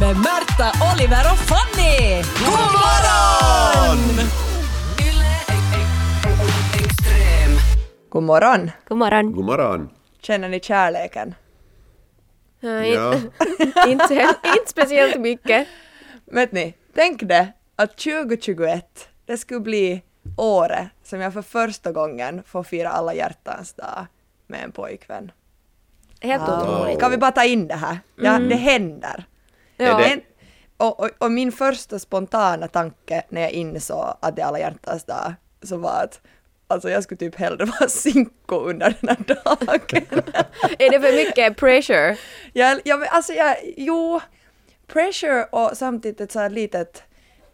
med 0.00 0.16
Märta, 0.16 0.72
Oliver 0.92 1.24
och 1.32 1.38
Fanny! 1.38 2.22
God 2.38 2.52
morgon! 2.72 4.28
God 8.08 8.22
morgon! 8.22 8.70
God 8.88 8.98
morgon. 8.98 9.32
God 9.32 9.44
morgon. 9.44 9.88
Känner 10.20 10.48
ni 10.48 10.60
kärleken? 10.60 11.34
Nej, 12.60 12.92
Ja. 12.92 13.14
inte, 13.86 14.14
inte 14.14 14.66
speciellt 14.70 15.20
mycket. 15.20 15.68
Vet 16.24 16.52
ni, 16.52 16.74
tänk 16.94 17.22
det 17.22 17.52
att 17.76 17.98
2021, 17.98 19.08
det 19.26 19.36
skulle 19.36 19.60
bli 19.60 20.02
året 20.36 20.88
som 21.04 21.20
jag 21.20 21.32
för 21.32 21.42
första 21.42 21.92
gången 21.92 22.42
får 22.46 22.62
fira 22.62 22.88
alla 22.88 23.14
hjärtans 23.14 23.74
dag 23.74 24.06
med 24.46 24.64
en 24.64 24.72
pojkvän. 24.72 25.30
Helt 26.20 26.48
otroligt. 26.48 27.00
Kan 27.00 27.10
vi 27.10 27.16
bara 27.18 27.32
ta 27.32 27.44
in 27.44 27.68
det 27.68 27.74
här? 27.74 27.98
Ja, 28.16 28.38
det 28.38 28.54
händer. 28.54 29.24
Ja. 29.76 29.98
Det 29.98 30.04
en- 30.12 30.20
och, 30.76 31.00
och, 31.00 31.10
och 31.18 31.32
min 31.32 31.52
första 31.52 31.98
spontana 31.98 32.68
tanke 32.68 33.22
när 33.28 33.40
jag 33.40 33.50
insåg 33.50 34.16
att 34.20 34.36
det 34.36 34.42
är 34.42 34.46
alla 34.46 34.58
hjärtans 34.58 35.04
dag 35.04 35.34
så 35.62 35.76
var 35.76 36.02
att 36.02 36.20
alltså 36.66 36.90
jag 36.90 37.02
skulle 37.02 37.18
typ 37.18 37.34
hellre 37.36 37.64
vara 37.64 37.88
sinko 37.88 38.56
under 38.60 38.96
den 39.00 39.08
här 39.16 39.34
dagen. 39.44 40.22
Är 40.78 40.90
det 40.90 41.00
för 41.00 41.16
mycket 41.16 41.56
pressure? 41.56 42.16
jag, 42.52 42.80
jag, 42.84 43.06
alltså 43.06 43.32
jag, 43.32 43.56
jo, 43.76 44.20
pressure 44.86 45.44
och 45.44 45.70
samtidigt 45.76 46.20
ett 46.20 46.32
så 46.32 46.38
här 46.38 46.50
litet 46.50 47.02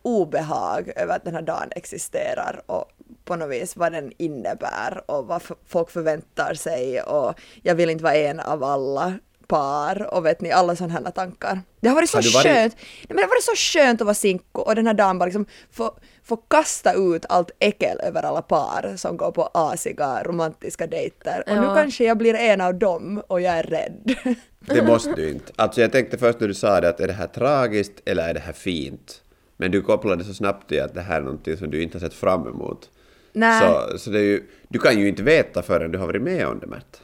obehag 0.03 0.93
över 0.97 1.17
att 1.17 1.25
den 1.25 1.35
här 1.35 1.43
dagen 1.43 1.69
existerar 1.77 2.63
och 2.67 2.85
på 3.25 3.37
något 3.37 3.51
vis 3.51 3.77
vad 3.77 3.93
den 3.93 4.13
innebär 4.19 5.03
och 5.11 5.27
vad 5.27 5.43
folk 5.67 5.91
förväntar 5.91 6.55
sig 6.55 7.03
och 7.03 7.35
jag 7.63 7.75
vill 7.75 7.91
inte 7.91 8.05
vara 8.05 8.15
en 8.17 8.41
av 8.41 8.65
alla 8.65 9.15
par 9.51 10.15
och 10.15 10.27
vet 10.27 10.41
ni, 10.41 10.51
alla 10.53 10.77
sådana 10.77 10.95
här 11.05 11.11
tankar. 11.11 11.61
Det 11.81 11.89
har 11.89 11.95
varit 11.95 12.11
så 12.11 12.17
Har 12.19 12.23
varit- 12.23 12.43
skönt, 12.47 12.75
nej, 12.77 13.07
men 13.09 13.17
det 13.17 13.23
har 13.23 13.29
varit 13.29 13.43
så 13.45 13.55
skönt 13.57 14.01
att 14.01 14.05
vara 14.07 14.15
sinko 14.15 14.61
och 14.61 14.75
den 14.75 14.87
här 14.87 14.95
dagen 14.95 15.19
bara 15.19 15.25
liksom 15.25 15.47
få, 15.73 15.95
få 16.25 16.37
kasta 16.37 16.93
ut 16.93 17.27
allt 17.29 17.51
äckel 17.59 18.01
över 18.01 18.23
alla 18.23 18.43
par 18.43 18.95
som 18.97 19.17
går 19.17 19.31
på 19.33 19.51
asiga 19.55 20.23
romantiska 20.23 20.87
dejter 20.87 21.43
och 21.49 21.57
nu 21.57 21.63
Ja. 21.63 21.75
kanske 21.75 22.05
jag 22.05 22.17
blir 22.19 22.35
en 22.35 22.61
av 22.61 22.75
dem 22.75 23.23
och 23.29 23.41
jag 23.41 23.55
är 23.55 23.63
rädd. 23.63 24.15
Det 24.61 24.83
måste 24.83 25.13
du 25.13 25.31
inte. 25.31 25.53
Alltså 25.57 25.81
jag 25.81 25.93
tänkte 25.93 26.19
först 26.19 26.41
när 26.41 26.49
du 26.49 26.55
sa 26.55 26.81
det 26.81 26.89
att 26.89 27.01
är 27.01 27.07
det 27.07 27.13
här 27.13 27.27
tragiskt 27.27 27.93
eller 28.05 28.29
är 28.29 28.35
det 28.35 28.41
här 28.41 28.53
fint? 28.53 29.23
Men 29.57 29.71
du 29.71 29.83
kopplade 29.83 30.25
så 30.25 30.35
snabbt 30.35 30.69
till 30.69 30.83
att 30.83 30.95
det 30.95 31.01
här 31.01 31.17
är 31.17 31.21
någonting 31.25 31.57
som 31.57 31.71
du 31.71 31.83
inte 31.83 31.99
har 31.99 32.01
sett 32.01 32.15
fram 32.15 32.47
emot. 32.47 32.91
Nej. 33.33 33.61
Så, 33.93 33.99
så 33.99 34.11
det 34.11 34.19
är 34.19 34.23
ju, 34.23 34.43
du 34.69 34.79
kan 34.79 34.99
ju 34.99 35.09
inte 35.09 35.23
veta 35.23 35.63
förrän 35.63 35.93
du 35.93 35.99
har 35.99 36.07
varit 36.07 36.23
med 36.23 36.47
om 36.47 36.59
det, 36.59 36.67
Märta. 36.67 36.99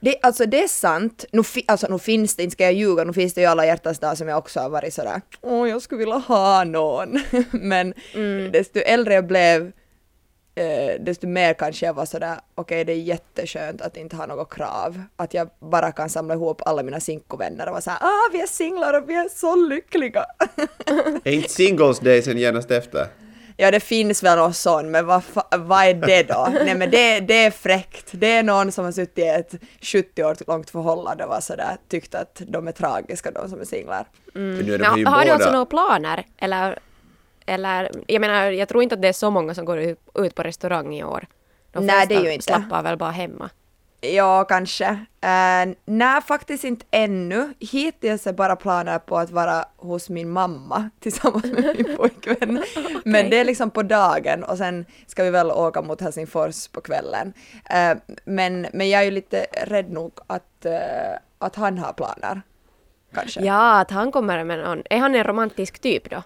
Det, 0.00 0.16
alltså 0.22 0.46
det 0.46 0.62
är 0.62 0.68
sant. 0.68 1.24
Nu, 1.32 1.44
fi, 1.44 1.64
alltså, 1.68 1.86
nu 1.90 1.98
finns 1.98 2.36
det, 2.36 2.42
inte 2.42 2.52
ska 2.52 2.64
jag 2.64 2.72
ljuga, 2.72 3.04
nu 3.04 3.12
finns 3.12 3.34
det 3.34 3.40
ju 3.40 3.46
alla 3.46 3.66
hjärtans 3.66 3.98
dag 3.98 4.18
som 4.18 4.28
jag 4.28 4.38
också 4.38 4.60
har 4.60 4.70
varit 4.70 4.94
sådär 4.94 5.20
åh 5.42 5.68
jag 5.68 5.82
skulle 5.82 5.98
vilja 5.98 6.14
ha 6.14 6.64
någon. 6.64 7.20
Men 7.50 7.94
desto 8.52 8.78
äldre 8.78 9.14
jag 9.14 9.26
blev 9.26 9.72
eh, 10.54 11.00
desto 11.00 11.26
mer 11.26 11.54
kanske 11.54 11.86
jag 11.86 11.94
var 11.94 12.06
sådär 12.06 12.40
okej 12.54 12.84
det 12.84 12.92
är 12.92 12.96
jätteskönt 12.96 13.82
att 13.82 13.96
inte 13.96 14.16
ha 14.16 14.26
något 14.26 14.54
krav. 14.54 15.02
Att 15.16 15.34
jag 15.34 15.50
bara 15.60 15.92
kan 15.92 16.08
samla 16.08 16.34
ihop 16.34 16.62
alla 16.66 16.82
mina 16.82 17.00
sinkovänner 17.00 17.66
och 17.66 17.72
vara 17.72 17.82
såhär 17.82 17.98
ah 18.02 18.30
vi 18.32 18.40
är 18.40 18.46
singlar 18.46 19.02
och 19.02 19.10
vi 19.10 19.14
är 19.14 19.28
så 19.28 19.56
lyckliga. 19.56 20.24
Är 21.24 21.32
inte 21.32 21.48
Singles 21.48 21.98
Day 21.98 22.22
sen 22.22 22.38
genast 22.38 22.70
efter? 22.70 23.06
Ja, 23.60 23.70
det 23.70 23.80
finns 23.80 24.22
väl 24.22 24.38
någon 24.38 24.54
sån, 24.54 24.90
men 24.90 25.06
vad, 25.06 25.22
vad 25.58 25.84
är 25.84 25.94
det 25.94 26.22
då? 26.22 26.48
Nej, 26.64 26.74
men 26.74 26.90
det, 26.90 27.20
det 27.20 27.44
är 27.44 27.50
fräckt. 27.50 28.08
Det 28.10 28.32
är 28.32 28.42
någon 28.42 28.72
som 28.72 28.84
har 28.84 28.92
suttit 28.92 29.18
i 29.18 29.28
ett 29.28 29.54
70 29.80 30.24
år 30.24 30.36
långt 30.46 30.70
förhållande 30.70 31.24
och 31.24 31.30
var 31.30 31.40
sådär, 31.40 31.76
tyckt 31.88 32.14
att 32.14 32.42
de 32.46 32.68
är 32.68 32.72
tragiska, 32.72 33.30
de 33.30 33.48
som 33.48 33.60
är 33.60 33.64
singlar. 33.64 34.06
För 34.32 34.40
nu 34.40 34.74
är 34.74 34.78
de 34.78 34.98
ju 34.98 35.04
har 35.04 35.18
du 35.18 35.24
båda... 35.24 35.32
alltså 35.32 35.50
några 35.50 35.66
planer? 35.66 36.26
Eller, 36.38 36.78
eller, 37.46 37.90
jag 38.06 38.20
menar, 38.20 38.50
jag 38.50 38.68
tror 38.68 38.82
inte 38.82 38.94
att 38.94 39.02
det 39.02 39.08
är 39.08 39.12
så 39.12 39.30
många 39.30 39.54
som 39.54 39.64
går 39.64 39.78
ut, 39.78 40.34
på 40.34 40.42
restaurang 40.42 40.94
i 40.94 41.04
år. 41.04 41.26
De 41.72 41.86
Nej, 41.86 42.06
det 42.06 42.14
är 42.14 42.24
ju 42.24 42.32
inte. 42.32 42.44
slappar 42.44 42.82
väl 42.82 42.96
bara 42.96 43.10
hemma. 43.10 43.50
Ja, 44.00 44.44
kanske. 44.44 44.90
Uh, 44.90 45.74
nej, 45.84 46.22
faktiskt 46.22 46.64
inte 46.64 46.86
ännu. 46.90 47.54
Hittills 47.60 48.26
är 48.26 48.32
bara 48.32 48.56
planer 48.56 48.98
på 48.98 49.18
att 49.18 49.30
vara 49.30 49.64
hos 49.76 50.08
min 50.08 50.30
mamma 50.30 50.90
tillsammans 51.00 51.44
med 51.44 51.76
min 51.76 51.96
pojkvän. 51.96 52.64
Men 53.04 53.30
det 53.30 53.38
är 53.38 53.44
liksom 53.44 53.70
på 53.70 53.82
dagen 53.82 54.44
och 54.44 54.58
sen 54.58 54.86
ska 55.06 55.24
vi 55.24 55.30
väl 55.30 55.50
åka 55.50 55.82
mot 55.82 56.00
Helsingfors 56.00 56.68
på 56.68 56.80
kvällen. 56.80 57.32
Eh, 57.70 57.96
men, 58.24 58.66
men 58.72 58.90
jag 58.90 59.00
är 59.00 59.04
ju 59.04 59.10
lite 59.10 59.46
rädd 59.52 59.90
nog 59.90 60.12
att, 60.26 60.64
eh, 60.64 61.18
att 61.38 61.56
han 61.56 61.78
har 61.78 61.92
planer. 61.92 62.42
Kanske. 63.14 63.40
Ja, 63.40 63.80
att 63.80 63.90
han 63.90 64.12
kommer 64.12 64.44
med 64.44 64.58
någon. 64.58 64.82
Är 64.90 64.98
han 64.98 65.14
en 65.14 65.24
romantisk 65.24 65.78
typ 65.78 66.10
då? 66.10 66.22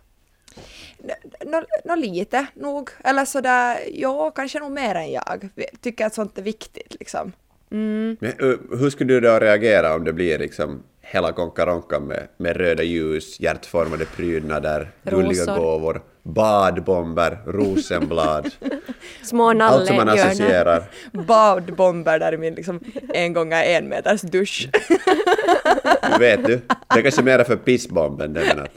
Nå 1.45 1.63
nå 1.85 1.95
lite 1.95 2.47
nog. 2.55 2.91
Eller 3.05 3.25
sådär, 3.25 3.79
ja, 3.93 4.31
kanske 4.31 4.61
nog 4.61 4.73
mer 4.73 4.95
än 4.95 5.13
jag. 5.13 5.49
Tycker 5.81 6.07
att 6.07 6.15
sånt 6.15 6.39
är 6.39 6.43
viktigt 6.43 6.97
liksom. 7.01 7.33
Men, 7.73 8.33
uh, 8.43 8.57
hur 8.79 8.91
skulle 8.91 9.15
du 9.15 9.21
då 9.21 9.39
reagera 9.39 9.95
om 9.95 10.05
det 10.05 10.13
blir 10.13 10.39
liksom 10.39 10.83
hela 11.01 11.33
konkaronkan 11.33 12.03
med, 12.03 12.29
med 12.37 12.57
röda 12.57 12.83
ljus, 12.83 13.41
hjärtformade 13.41 14.05
prydnader, 14.05 14.91
gulliga 15.03 15.43
Rosor. 15.43 15.57
gåvor, 15.57 16.03
badbomber, 16.23 17.39
rosenblad, 17.47 18.51
Små 19.23 19.63
allt 19.63 19.87
som 19.87 19.97
man 19.97 20.09
associerar. 20.09 20.83
Badbomber 21.13 22.19
där 22.19 22.35
i 22.35 22.37
min 22.37 22.55
liksom 22.55 22.81
en 23.09 23.33
gånger 23.33 23.65
en 23.65 23.89
meters 23.89 24.21
dusch. 24.21 24.69
Vet 26.19 26.47
du? 26.47 26.61
Det 26.95 26.99
är 26.99 27.03
kanske 27.03 27.23
mera 27.23 27.45
för 27.45 27.57
pissbomben 27.57 28.33
det 28.33 28.69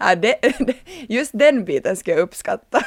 ja, 0.00 0.14
det, 0.14 0.36
det, 0.58 0.74
just 1.08 1.30
den 1.34 1.64
biten 1.64 1.96
ska 1.96 2.10
jag 2.10 2.20
uppskatta. 2.20 2.84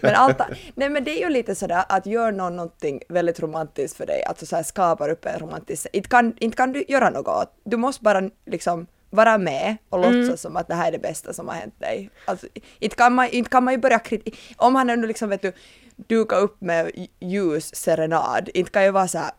Men, 0.00 0.14
allt, 0.14 0.38
nej, 0.74 0.90
men 0.90 1.04
det 1.04 1.10
är 1.10 1.26
ju 1.26 1.28
lite 1.28 1.54
sådär 1.54 1.84
att 1.88 2.06
gör 2.06 2.32
någon 2.32 2.56
någonting 2.56 3.02
väldigt 3.08 3.40
romantiskt 3.40 3.96
för 3.96 4.06
dig, 4.06 4.24
alltså 4.24 4.46
så 4.46 4.56
här 4.56 4.62
skapar 4.62 5.08
upp 5.08 5.26
en 5.26 5.38
romantisk... 5.38 5.86
Inte 5.92 6.08
kan, 6.08 6.34
inte 6.38 6.56
kan 6.56 6.72
du 6.72 6.84
göra 6.88 7.10
något, 7.10 7.60
du 7.64 7.76
måste 7.76 8.04
bara 8.04 8.30
liksom 8.46 8.86
vara 9.10 9.38
med 9.38 9.76
och 9.88 9.98
låtsas 9.98 10.40
som 10.40 10.56
att 10.56 10.68
det 10.68 10.74
här 10.74 10.88
är 10.88 10.92
det 10.92 10.98
bästa 10.98 11.32
som 11.32 11.48
har 11.48 11.54
hänt 11.54 11.80
dig. 11.80 12.10
Alltså, 12.24 12.46
inte, 12.78 12.96
kan 12.96 13.14
man, 13.14 13.28
inte 13.28 13.50
kan 13.50 13.64
man 13.64 13.74
ju 13.74 13.78
börja 13.78 13.98
kritisera... 13.98 14.36
Om 14.56 14.74
han 14.74 14.86
nu 14.86 15.06
liksom, 15.06 15.28
vet 15.28 15.42
du, 15.42 15.52
duka 15.96 16.36
upp 16.36 16.60
med 16.60 16.90
ljus 17.20 17.74
serenad, 17.74 18.50
inte 18.54 18.70
kan 18.70 18.84
ju 18.84 18.90
vara 18.90 19.08
såhär... 19.08 19.30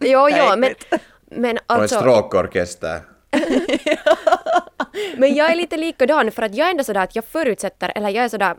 Jo, 0.00 0.28
jo, 0.30 0.56
men, 0.56 0.74
men 1.24 1.58
och 1.58 1.74
en 1.74 1.80
alltså... 1.80 1.98
stråkorkester. 1.98 3.00
Men 5.16 5.34
jag 5.34 5.50
är 5.50 5.56
lite 5.56 5.76
likadan 5.76 6.30
för 6.30 6.42
att 6.42 6.54
jag 6.54 6.66
är 6.66 6.70
ändå 6.70 6.84
sådär 6.84 7.02
att 7.02 7.16
jag 7.16 7.24
förutsätter, 7.24 7.92
eller 7.94 8.08
jag 8.08 8.24
är 8.24 8.28
sådär, 8.28 8.56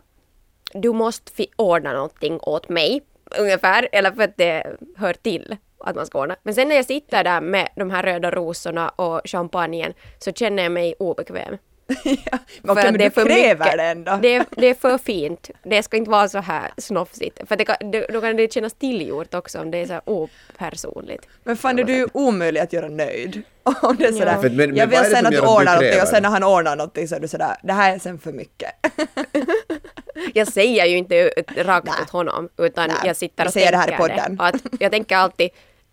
du 0.72 0.92
måste 0.92 1.46
ordna 1.56 1.92
någonting 1.92 2.38
åt 2.42 2.68
mig, 2.68 3.02
ungefär, 3.38 3.88
eller 3.92 4.10
för 4.10 4.22
att 4.22 4.36
det 4.36 4.76
hör 4.96 5.12
till 5.12 5.56
att 5.80 5.96
man 5.96 6.06
ska 6.06 6.20
ordna. 6.20 6.36
Men 6.42 6.54
sen 6.54 6.68
när 6.68 6.76
jag 6.76 6.84
sitter 6.84 7.24
där 7.24 7.40
med 7.40 7.68
de 7.76 7.90
här 7.90 8.02
röda 8.02 8.30
rosorna 8.30 8.88
och 8.88 9.20
champagnen 9.24 9.94
så 10.18 10.32
känner 10.32 10.62
jag 10.62 10.72
mig 10.72 10.94
obekväm 10.98 11.58
ja, 12.04 12.38
För 12.64 12.68
att 12.70 12.76
men 12.84 12.98
det 12.98 13.04
är 13.04 13.08
du 13.08 13.10
för 13.10 13.24
kräver 13.26 13.64
mycket. 13.64 13.78
det 13.78 13.84
ändå. 13.84 14.18
Det 14.22 14.34
är, 14.34 14.44
det 14.50 14.66
är 14.66 14.74
för 14.74 14.98
fint. 14.98 15.50
Det 15.62 15.82
ska 15.82 15.96
inte 15.96 16.10
vara 16.10 16.28
så 16.28 16.38
här 16.38 16.70
snofsigt. 16.78 17.40
För 17.48 17.56
det 17.56 17.64
kan, 17.64 17.90
det, 17.90 18.06
då 18.12 18.20
kan 18.20 18.36
det 18.36 18.52
kännas 18.52 18.74
tillgjort 18.74 19.34
också 19.34 19.60
om 19.60 19.70
det 19.70 19.78
är 19.78 19.86
så 19.86 19.92
här 19.92 20.02
opersonligt. 20.04 21.28
Men 21.44 21.56
fan, 21.56 21.78
är 21.78 21.84
du 21.84 21.96
ju 21.96 22.06
omöjlig 22.12 22.60
att 22.60 22.72
göra 22.72 22.88
nöjd. 22.88 23.42
Om 23.82 23.96
det 23.96 24.04
är 24.06 24.12
sådär, 24.12 24.32
Ja. 24.32 24.42
Men- 24.42 24.56
men 24.56 24.76
jag 24.76 24.86
vill 24.86 24.98
det 24.98 25.04
sen 25.04 25.26
att 25.26 25.32
du 25.32 25.40
ordnar 25.40 25.74
någonting 25.74 26.02
och 26.02 26.08
sen 26.08 26.22
när 26.22 26.30
han 26.30 26.44
ordnar 26.44 26.76
någonting 26.76 27.08
så 27.08 27.14
är 27.14 27.20
du 27.20 27.28
sådär, 27.28 27.56
det 27.62 27.72
här 27.72 27.94
är 27.94 27.98
sen 27.98 28.18
för 28.18 28.32
mycket. 28.32 28.70
Jag 30.34 30.48
säger 30.48 30.84
ju 30.86 30.96
inte 30.96 31.30
rakt 31.56 31.88
åt 32.02 32.10
honom, 32.10 32.48
utan 32.58 32.88
Nej, 32.88 32.96
jag 33.04 33.16
sitter 33.16 33.46
och 33.46 33.52
säger 33.52 33.72
det 33.72 33.78
tänker 33.78 33.92
här 33.92 34.04
i 34.04 34.08
podden. 34.08 34.40
Att 34.40 34.54
jag 34.80 34.92
tänker 34.92 35.16
alltid, 35.16 35.50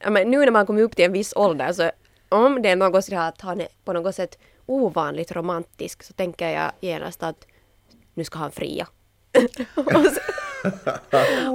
men 0.08 0.31
nu 0.31 0.38
när 0.40 0.52
man 0.52 0.66
kommer 0.66 0.81
upp 0.81 0.96
till 0.96 1.06
en 1.06 1.13
viss 1.13 1.34
ålder 1.35 1.73
så 1.73 1.91
om 2.29 2.62
det 2.62 2.69
är 2.69 2.76
något 2.76 3.05
sådär 3.05 3.28
att 3.28 3.41
han 3.41 3.61
är 3.61 3.67
på 3.85 3.94
något 3.94 4.16
sätt 4.16 4.37
ovanligt 4.72 5.32
romantisk 5.32 6.03
så 6.03 6.14
tänker 6.14 6.50
jag 6.50 6.72
genast 6.79 7.23
att 7.23 7.47
nu 8.14 8.23
ska 8.23 8.40
han 8.40 8.52
fria. 8.52 8.88
och, 9.76 9.91
så, 9.91 10.22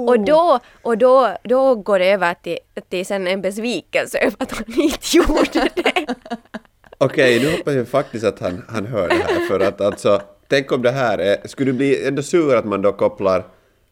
och 0.07 0.19
då, 0.19 0.59
och 0.81 0.97
då, 0.97 1.37
då 1.43 1.75
går 1.75 1.99
det 1.99 2.11
över 2.11 2.33
till, 2.33 2.57
till 2.89 3.05
sen 3.05 3.27
en 3.27 3.41
besvikelse 3.41 4.17
över 4.17 4.35
att 4.39 4.51
han 4.51 4.65
inte 4.67 5.17
gjorde 5.17 5.69
det. 5.75 6.05
Okej, 6.97 7.39
nu 7.39 7.51
hoppas 7.51 7.73
jag 7.73 7.87
faktiskt 7.87 8.25
att 8.25 8.39
han, 8.39 8.65
han 8.67 8.85
hör 8.85 9.07
det 9.07 9.15
här 9.15 9.47
för 9.47 9.59
att 9.59 9.81
alltså, 9.81 10.21
tänk 10.47 10.71
om 10.71 10.81
det 10.81 10.91
här 10.91 11.17
är, 11.17 11.47
skulle 11.47 11.71
du 11.71 11.77
bli 11.77 12.07
ändå 12.07 12.23
sur 12.23 12.55
att 12.55 12.65
man 12.65 12.81
då 12.81 12.91
kopplar 12.91 13.43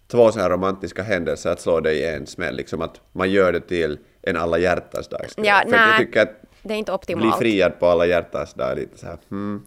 två 0.07 0.31
sådana 0.31 0.43
här 0.43 0.49
romantiska 0.49 1.03
händelser 1.03 1.49
att 1.49 1.61
slå 1.61 1.79
dig 1.79 1.97
i 1.97 2.05
en 2.05 2.27
smäll, 2.27 2.55
liksom 2.55 2.81
att 2.81 3.01
man 3.11 3.31
gör 3.31 3.51
det 3.51 3.59
till 3.59 3.97
en 4.21 4.37
alla 4.37 4.57
hjärtans 4.57 5.07
dag. 5.07 5.25
Ja, 5.37 5.61
för 5.69 5.75
att 5.75 5.81
jag 5.81 5.89
nej, 5.89 5.99
tycker 5.99 6.21
att 6.21 6.44
det 6.67 6.73
är 6.73 6.77
inte 6.77 6.91
bli 6.91 6.95
optimalt. 6.95 7.37
friad 7.37 7.79
på 7.79 7.85
alla 7.87 8.05
hjärtans 8.05 8.53
dag 8.53 8.77
lite 8.77 8.97
så. 8.97 9.07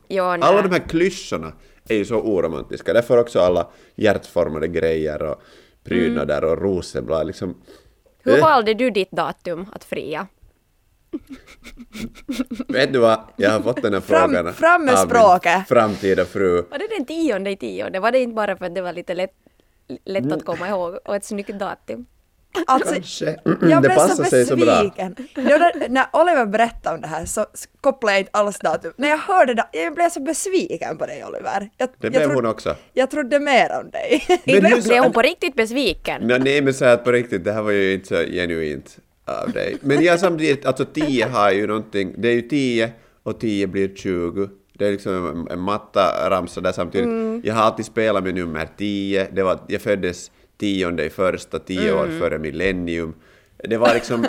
Ja, 0.09 0.37
nej. 0.37 0.49
Alla 0.49 0.63
de 0.63 0.71
här 0.73 0.89
klyschorna 0.89 1.53
är 1.89 1.97
ju 1.97 2.05
så 2.05 2.15
oromantiska, 2.17 2.93
därför 2.93 3.19
också 3.19 3.41
alla 3.41 3.69
hjärtformade 3.97 4.69
grejer 4.69 5.23
och 5.23 5.43
prydnader 5.85 6.45
och 6.45 6.59
rosenblad 6.63 7.27
liksom. 7.27 7.55
Hur 8.23 8.35
Eh. 8.39 8.43
valde 8.45 8.75
du 8.75 8.91
ditt 8.91 9.11
datum 9.11 9.67
att 9.73 9.85
fria? 9.85 10.27
Vet 12.69 12.93
du 12.93 12.99
vad, 12.99 13.21
jag 13.37 13.51
har 13.51 13.61
fått 13.61 13.83
den 13.83 13.93
här 13.95 14.01
Fram- 14.07 14.31
frågan 14.31 14.55
fram 14.55 14.85
med 14.85 14.99
språket. 14.99 15.69
framtida 15.69 16.25
fru. 16.25 16.63
Var 16.71 16.79
det 16.79 16.89
den 16.97 17.07
tionde 17.07 17.51
i 17.51 17.57
tionde? 17.57 18.01
Var 18.01 18.13
det 18.13 18.19
inte 18.19 18.35
bara 18.35 18.57
för 18.57 18.65
att 18.67 18.75
det 18.75 18.81
var 18.81 18.93
lite 18.93 19.15
lätt, 19.15 19.33
lätt 20.05 20.33
att 20.33 20.45
komma 20.45 20.69
ihåg 20.69 20.99
och 21.05 21.17
ett 21.17 21.25
snyggt 21.25 21.59
datum? 21.59 22.07
Alltså, 22.67 22.95
Kanske. 22.95 23.25
jag 23.45 23.59
det 23.61 23.79
blev 23.81 23.95
passar 23.95 24.15
så 24.15 24.25
sig 24.25 24.47
så 24.47 24.57
bra. 24.57 24.65
besviken. 24.67 25.15
Där- 25.35 25.89
när 25.89 26.07
Oliver 26.13 26.47
berättade 26.47 26.95
om 26.95 27.01
det 27.01 27.09
här 27.09 27.25
så 27.25 27.47
kopplade 27.81 28.13
jag 28.15 28.21
inte 28.21 28.31
alls 28.33 28.59
datum. 28.59 28.93
När 28.97 29.09
jag 29.09 29.19
hörde 29.19 29.55
det, 29.55 29.65
jag 29.73 29.95
blev 29.95 30.11
så 30.11 30.21
besviken 30.21 30.99
på 30.99 31.07
dig 31.07 31.25
Oliver. 31.25 31.71
Jag, 31.77 31.89
Det 31.89 31.95
jag 32.01 32.13
blev 32.13 32.31
hon 32.35 32.47
också. 32.47 32.77
Jag 32.93 33.11
trodde 33.11 33.41
mer 33.41 33.81
om 33.85 33.91
dig. 33.91 34.25
Men 34.29 34.61
blev, 34.61 34.63
nu 34.63 34.83
så- 34.83 34.89
blev 34.89 35.03
hon 35.03 35.13
på 35.13 35.23
riktigt 35.23 35.55
besviken? 35.57 36.23
Nej, 36.27 36.39
nej 36.39 36.63
men 36.63 36.75
så 36.75 36.85
här 36.85 36.97
på 36.97 37.13
riktigt, 37.13 37.45
det 37.45 37.53
här 37.53 37.63
var 37.63 37.71
ju 37.71 37.93
inte 37.95 38.09
så 38.09 38.15
genuint 38.33 38.99
av 39.45 39.53
dig. 39.53 39.77
Men 39.81 40.05
jag 40.05 40.21
samtidigt, 40.21 40.67
alltså 40.67 40.85
10 40.85 41.25
har 41.27 41.51
ju 41.51 41.67
någonting, 41.67 42.15
det 42.19 42.29
är 42.29 42.33
ju 42.35 42.43
10 42.43 42.93
och 43.23 43.41
10 43.41 43.67
blir 43.67 43.95
20. 43.95 44.49
Det 44.79 44.87
är 44.87 44.93
liksom 44.93 45.13
en, 45.31 45.49
en 45.53 45.61
matta 45.61 46.31
ramsa 46.31 46.61
där 46.61 46.73
samtidigt. 46.73 47.07
Mm. 47.07 47.41
Jag 47.45 47.55
har 47.55 47.63
alltid 47.63 47.87
spelat 47.87 48.25
med 48.25 48.35
nummer 48.35 48.69
10, 48.77 49.29
det 49.33 49.43
var, 49.43 49.59
jag 49.69 49.81
föddes 49.83 50.31
tionde 50.59 51.05
i 51.05 51.11
första, 51.11 51.59
10 51.59 51.93
år 51.93 52.05
Mm. 52.05 52.19
före 52.21 52.39
millennium. 52.39 53.15
Det 53.69 53.77
var 53.77 53.95
liksom, 53.95 54.27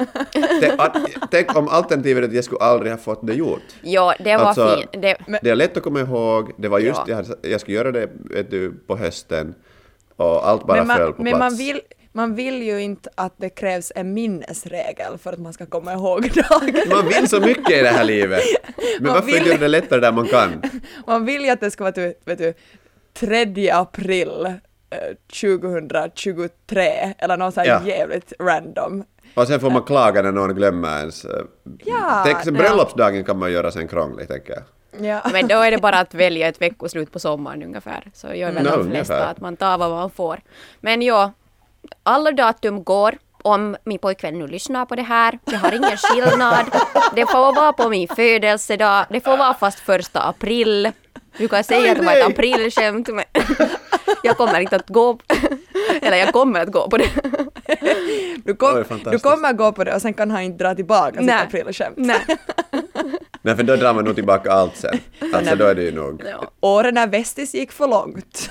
tänk, 1.32 1.56
om 1.56 1.68
alternativet 1.68 2.24
att 2.24 2.34
jag 2.34 2.44
skulle 2.44 2.60
aldrig 2.62 2.92
ha 2.92 2.98
fått 3.00 3.28
det 3.28 3.34
gjort. 3.34 3.62
Ja, 3.82 4.16
det 4.20 4.38
var 4.38 4.46
Alltså, 4.46 4.76
fint. 4.78 5.02
Det, 5.04 5.18
Det 5.42 5.50
är 5.50 5.56
lätt 5.56 5.78
att 5.78 5.84
komma 5.84 6.00
ihåg, 6.00 6.52
det 6.58 6.68
var 6.68 6.80
just, 6.80 6.98
Ja. 6.98 7.04
jag, 7.08 7.16
hade, 7.16 7.36
jag 7.50 7.62
skulle 7.62 7.78
göra 7.78 7.92
det 7.92 8.10
vet 8.30 8.52
du, 8.52 8.72
på 8.88 8.98
hösten 8.98 9.54
och 10.16 10.48
allt 10.50 10.68
bara 10.68 10.84
men 10.86 10.98
föll 10.98 11.06
man, 11.06 11.14
på 11.14 11.24
men 11.24 11.32
plats. 11.34 11.40
man, 11.40 11.58
vill, 11.58 11.82
man 12.12 12.36
vill 12.36 12.64
ju 12.64 12.82
inte 12.82 13.10
att 13.16 13.34
det 13.38 13.50
krävs 13.50 13.92
en 13.96 14.14
minnesregel 14.14 15.18
för 15.18 15.34
att 15.34 15.40
man 15.40 15.54
ska 15.54 15.66
komma 15.66 15.94
ihåg 15.94 16.22
dagen. 16.50 16.76
Man 16.90 17.08
vill 17.08 17.30
så 17.30 17.40
mycket 17.40 17.72
i 17.72 17.82
det 17.82 17.90
här 17.90 18.04
livet. 18.04 18.42
Men 19.00 19.06
Man 19.06 19.14
varför 19.14 19.32
vill- 19.32 19.48
göra 19.48 19.58
det 19.58 19.68
lättare 19.68 20.00
där 20.00 20.12
man 20.12 20.28
kan? 20.28 20.62
Man 21.08 21.26
vill 21.26 21.42
ju 21.46 21.50
att 21.50 21.60
det 21.60 21.72
ska 21.72 21.84
vara 21.84 21.92
typ, 21.94 22.28
vet 22.28 22.38
du, 22.38 22.54
3 23.14 23.70
april 23.72 24.54
2023 25.88 27.14
eller 27.18 27.38
något 27.38 27.54
så 27.54 27.60
här 27.60 27.68
Ja. 27.68 27.82
jävligt 27.84 28.34
random. 28.40 29.04
Och 29.34 29.48
sen 29.48 29.60
får 29.60 29.70
man 29.70 29.84
klaga 29.84 30.22
när 30.22 30.32
någon 30.32 30.56
glömmer 30.56 31.00
ens... 31.00 31.26
eh, 31.26 31.42
Ja, 31.86 32.22
Tänk, 32.26 32.40
sen 32.44 32.56
ja. 32.56 32.62
bröllopsdagen 32.62 33.24
kan 33.24 33.38
man 33.40 33.52
göra 33.52 33.72
sen 33.72 33.88
krånglig, 33.88 34.28
tänker 34.28 34.54
jag. 34.54 34.64
Ja. 35.06 35.22
men 35.34 35.48
då 35.48 35.56
är 35.56 35.72
det 35.72 35.78
bara 35.78 36.00
att 36.00 36.14
välja 36.14 36.48
ett 36.48 36.62
veckoslut 36.62 37.12
på 37.12 37.20
sommaren 37.20 37.64
ungefär. 37.64 38.04
Så 38.14 38.28
gör 38.34 38.52
väl 38.52 38.64
No, 38.64 38.70
de 38.70 38.90
flesta 38.92 39.14
ungefär. 39.14 39.32
att 39.32 39.40
man 39.40 39.58
tar 39.58 39.78
vad 39.78 39.90
man 39.92 40.10
får. 40.12 40.40
Men 40.80 41.02
ja, 41.02 41.32
alla 42.04 42.32
datum 42.32 42.84
går. 42.84 43.18
Om 43.42 43.76
min 43.84 44.00
pojkvän 44.00 44.40
nu 44.40 44.48
lyssnar 44.48 44.86
på 44.86 44.96
det 44.96 45.02
här, 45.02 45.40
det 45.46 45.56
har 45.56 45.72
ingen 45.72 45.98
skillnad. 45.98 46.66
Det 47.16 47.26
får 47.26 47.56
vara 47.56 47.74
på 47.74 47.90
min 47.90 48.08
födelsedag, 48.08 49.06
det 49.10 49.22
får 49.22 49.38
vara 49.38 49.54
fast 49.54 49.80
första 49.80 50.22
april. 50.22 50.92
Du 51.40 51.48
kan 51.48 51.64
säga 51.64 51.92
att 51.92 51.98
det 51.98 52.06
var 52.06 52.14
ett 52.18 52.26
aprilskämt, 52.26 53.08
men 53.08 53.24
jag 54.24 54.38
kommer 54.38 54.60
inte 54.60 54.76
att 54.76 54.90
gå 54.90 55.20
Eller 56.02 56.18
jag 56.18 56.34
kommer 56.34 56.60
att 56.60 56.72
gå 56.72 56.90
på 56.90 56.98
det. 56.98 57.10
Du, 58.44 58.56
kom, 58.56 58.76
Oj, 58.76 59.00
du 59.12 59.20
kommer 59.20 59.54
gå 59.54 59.72
på 59.72 59.84
det 59.84 59.96
och 59.96 60.02
sen 60.02 60.14
kan 60.14 60.32
han 60.32 60.42
inte 60.42 60.64
dra 60.64 60.76
tillbaka 60.76 61.18
sitt 61.18 61.26
Nej. 61.26 61.44
aprilskämt. 61.48 61.98
Nej. 61.98 62.20
Nej, 63.42 63.56
för 63.56 63.64
då 63.64 63.76
drar 63.76 63.94
man 63.94 64.06
nog 64.06 64.16
tillbaka 64.16 64.52
allt 64.52 64.78
sen. 64.78 65.00
Alltså 65.34 65.56
då 65.56 65.66
är 65.66 65.76
det 65.76 65.84
ju 65.84 65.92
nog... 65.92 66.24
Ja. 66.26 66.52
Åren 66.60 66.94
när 66.94 67.08
Vestis 67.08 67.54
gick 67.54 67.72
för 67.72 67.88
långt. 67.88 68.50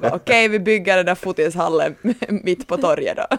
Okej, 0.00 0.48
vi 0.48 0.58
bygger 0.58 0.96
den 0.96 1.06
där 1.06 1.14
fotishallen 1.14 1.94
mitt 2.28 2.66
på 2.66 2.76
torget 2.76 3.16
då. 3.16 3.36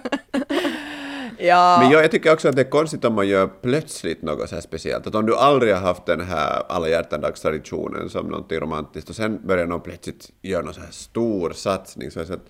Ja, 1.38 1.78
Men 1.82 1.92
jag, 1.92 2.04
jag 2.04 2.12
tycker 2.12 2.34
också 2.34 2.50
att 2.50 2.56
det 2.56 2.62
är 2.62 2.70
konstigt 2.70 3.06
om 3.06 3.14
man 3.14 3.28
gör 3.28 3.48
plötsligt 3.62 4.22
något 4.22 4.50
så 4.50 4.56
här 4.56 4.62
speciellt. 4.62 5.08
Att 5.08 5.16
om 5.16 5.26
du 5.26 5.36
aldrig 5.36 5.74
har 5.74 5.82
haft 5.82 6.06
den 6.06 6.22
här 6.22 6.64
alla 6.70 6.90
hjärtandags-traditionen 6.90 8.10
som 8.10 8.28
någonting 8.28 8.60
romantiskt 8.60 9.10
och 9.10 9.16
sen 9.16 9.40
börjar 9.48 9.66
någon 9.66 9.82
plötsligt 9.82 10.30
göra 10.42 10.64
någon 10.64 10.74
så 10.74 10.82
här 10.82 10.92
stor 10.92 11.52
satsning 11.52 12.12
så 12.12 12.20
att 12.20 12.50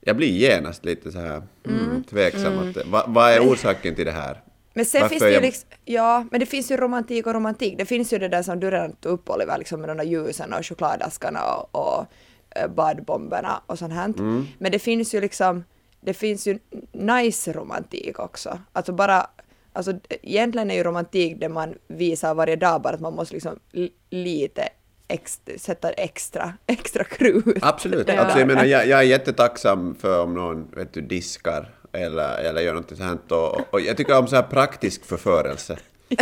jag 0.00 0.16
blir 0.16 0.28
genast 0.28 0.84
lite 0.84 1.12
så 1.12 1.18
här 1.18 1.42
mm, 1.68 2.04
tveksam. 2.04 2.58
Att, 2.58 2.86
vad, 2.86 3.04
vad 3.08 3.32
är 3.32 3.40
orsaken 3.40 3.94
till 3.94 4.04
det 4.04 4.12
här? 4.12 4.42
men 4.76 4.84
sen 4.84 5.00
Varför 5.00 5.10
finns 5.10 5.22
det 5.22 5.28
ju 5.28 5.34
jag- 5.34 5.42
liksom, 5.42 5.68
ja, 5.84 6.24
men 6.30 6.40
det 6.40 6.46
finns 6.46 6.70
ju 6.70 6.76
romantik 6.76 7.26
och 7.26 7.34
romantik. 7.34 7.78
Det 7.78 7.84
finns 7.84 8.12
ju 8.12 8.18
det 8.18 8.28
där 8.28 8.42
som 8.42 8.60
du 8.60 8.70
redan 8.70 8.92
tog 8.92 9.12
upp 9.12 9.30
Oliver, 9.30 9.58
liksom 9.58 9.80
med 9.80 9.90
de 9.90 9.96
där 9.96 10.04
ljusen 10.04 10.52
och 10.52 10.66
chokladdaskarna 10.66 11.40
och, 11.44 11.68
och 11.74 12.06
eh, 12.50 12.68
badbomberna 12.68 13.60
och 13.66 13.78
sånt 13.78 13.92
här. 13.92 14.04
Mm. 14.04 14.46
Men 14.58 14.72
det 14.72 14.78
finns 14.78 15.14
ju 15.14 15.20
liksom, 15.20 15.64
det 16.00 16.14
finns 16.14 16.46
ju 16.46 16.58
nice 16.92 17.52
romantik 17.52 18.18
också. 18.18 18.58
Alltså 18.72 18.92
bara, 18.92 19.26
alltså 19.72 19.92
egentligen 20.22 20.70
är 20.70 20.74
ju 20.74 20.82
romantik 20.82 21.36
det 21.40 21.48
man 21.48 21.74
visar 21.88 22.34
varje 22.34 22.56
dag, 22.56 22.82
bara 22.82 22.94
att 22.94 23.00
man 23.00 23.14
måste 23.14 23.34
liksom 23.34 23.58
li- 23.72 23.92
lite 24.10 24.68
ex, 25.08 25.40
sätta 25.58 25.90
extra, 25.90 26.52
extra 26.66 27.04
krut. 27.04 27.58
Absolut. 27.62 28.06
där. 28.06 28.16
Alltså, 28.16 28.38
jag, 28.38 28.46
menar, 28.48 28.64
jag, 28.64 28.86
jag 28.86 28.98
är 28.98 29.02
jättetacksam 29.04 29.94
för 30.00 30.22
om 30.22 30.34
någon 30.34 30.70
vet 30.76 30.92
du, 30.94 31.00
diskar 31.00 31.70
eller, 31.92 32.38
eller 32.38 32.60
gör 32.60 32.74
något 32.74 32.96
sånt. 32.96 33.32
Och, 33.32 33.60
och 33.74 33.80
jag 33.80 33.96
tycker 33.96 34.18
om 34.18 34.26
så 34.28 34.36
här 34.36 34.42
praktisk 34.42 35.04
förförelse. 35.04 35.78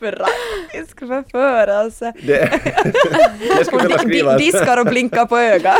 Praktisk 0.00 0.98
förförelse. 0.98 2.12
det, 2.22 2.60
jag 3.56 3.66
skulle 3.66 3.82
vilja 3.82 3.98
skriva... 3.98 4.36
di- 4.38 4.44
diskar 4.44 4.80
och 4.80 4.86
blinkar 4.86 5.26
på 5.26 5.38
ögat. 5.38 5.76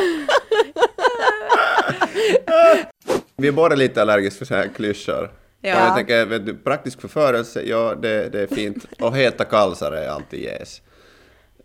Vi 3.37 3.49
är 3.49 3.53
båda 3.53 3.75
lite 3.77 4.03
allergiska 4.03 4.39
för 4.39 4.45
så 4.45 4.55
här 4.55 4.69
klyschor. 4.77 5.31
Ja. 5.61 5.75
Och 5.81 5.87
jag 5.89 5.97
tänker, 5.97 6.27
vet 6.27 6.47
du, 6.47 6.55
praktisk 6.55 7.01
förförelse, 7.01 7.63
ja 7.63 7.95
det, 7.95 8.29
det 8.29 8.41
är 8.41 8.47
fint. 8.47 8.87
Och 9.01 9.17
heta 9.17 9.45
kalsare 9.45 10.05
är 10.05 10.09
alltid 10.09 10.41
yes. 10.41 10.83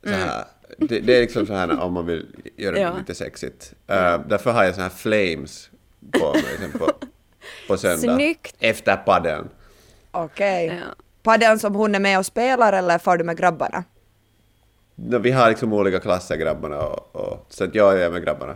Så 0.03 0.09
här. 0.09 0.43
Det, 0.77 0.99
det 0.99 1.17
är 1.17 1.21
liksom 1.21 1.45
så 1.47 1.53
här 1.53 1.79
om 1.81 1.93
man 1.93 2.05
vill 2.05 2.25
göra 2.57 2.75
det 2.75 2.81
Ja. 2.81 2.97
lite 2.97 3.15
sexigt. 3.15 3.73
Uh, 3.91 4.19
därför 4.27 4.51
har 4.51 4.63
jag 4.63 4.75
så 4.75 4.81
här 4.81 4.89
flames 4.89 5.69
på 6.11 6.33
mig 6.33 6.57
sen 6.59 6.71
på, 6.79 6.91
på 7.67 7.77
söndag. 7.77 8.15
Snyggt. 8.15 8.55
Efter 8.59 8.95
paddeln. 8.95 9.49
Okej. 10.11 10.65
Ja. 10.67 10.95
Paddeln 11.23 11.59
som 11.59 11.75
hon 11.75 11.95
är 11.95 11.99
med 11.99 12.19
och 12.19 12.25
spelar 12.25 12.73
eller 12.73 12.97
far 12.97 13.17
du 13.17 13.23
med 13.23 13.37
grabbarna? 13.37 13.83
No, 14.95 15.17
vi 15.17 15.31
har 15.31 15.49
liksom 15.49 15.73
olika 15.73 15.99
klasser 15.99 16.35
grabbarna 16.35 16.79
och, 16.79 17.15
och 17.15 17.45
så 17.49 17.63
att 17.63 17.75
jag 17.75 18.01
är 18.01 18.09
med 18.09 18.23
grabbarna. 18.23 18.55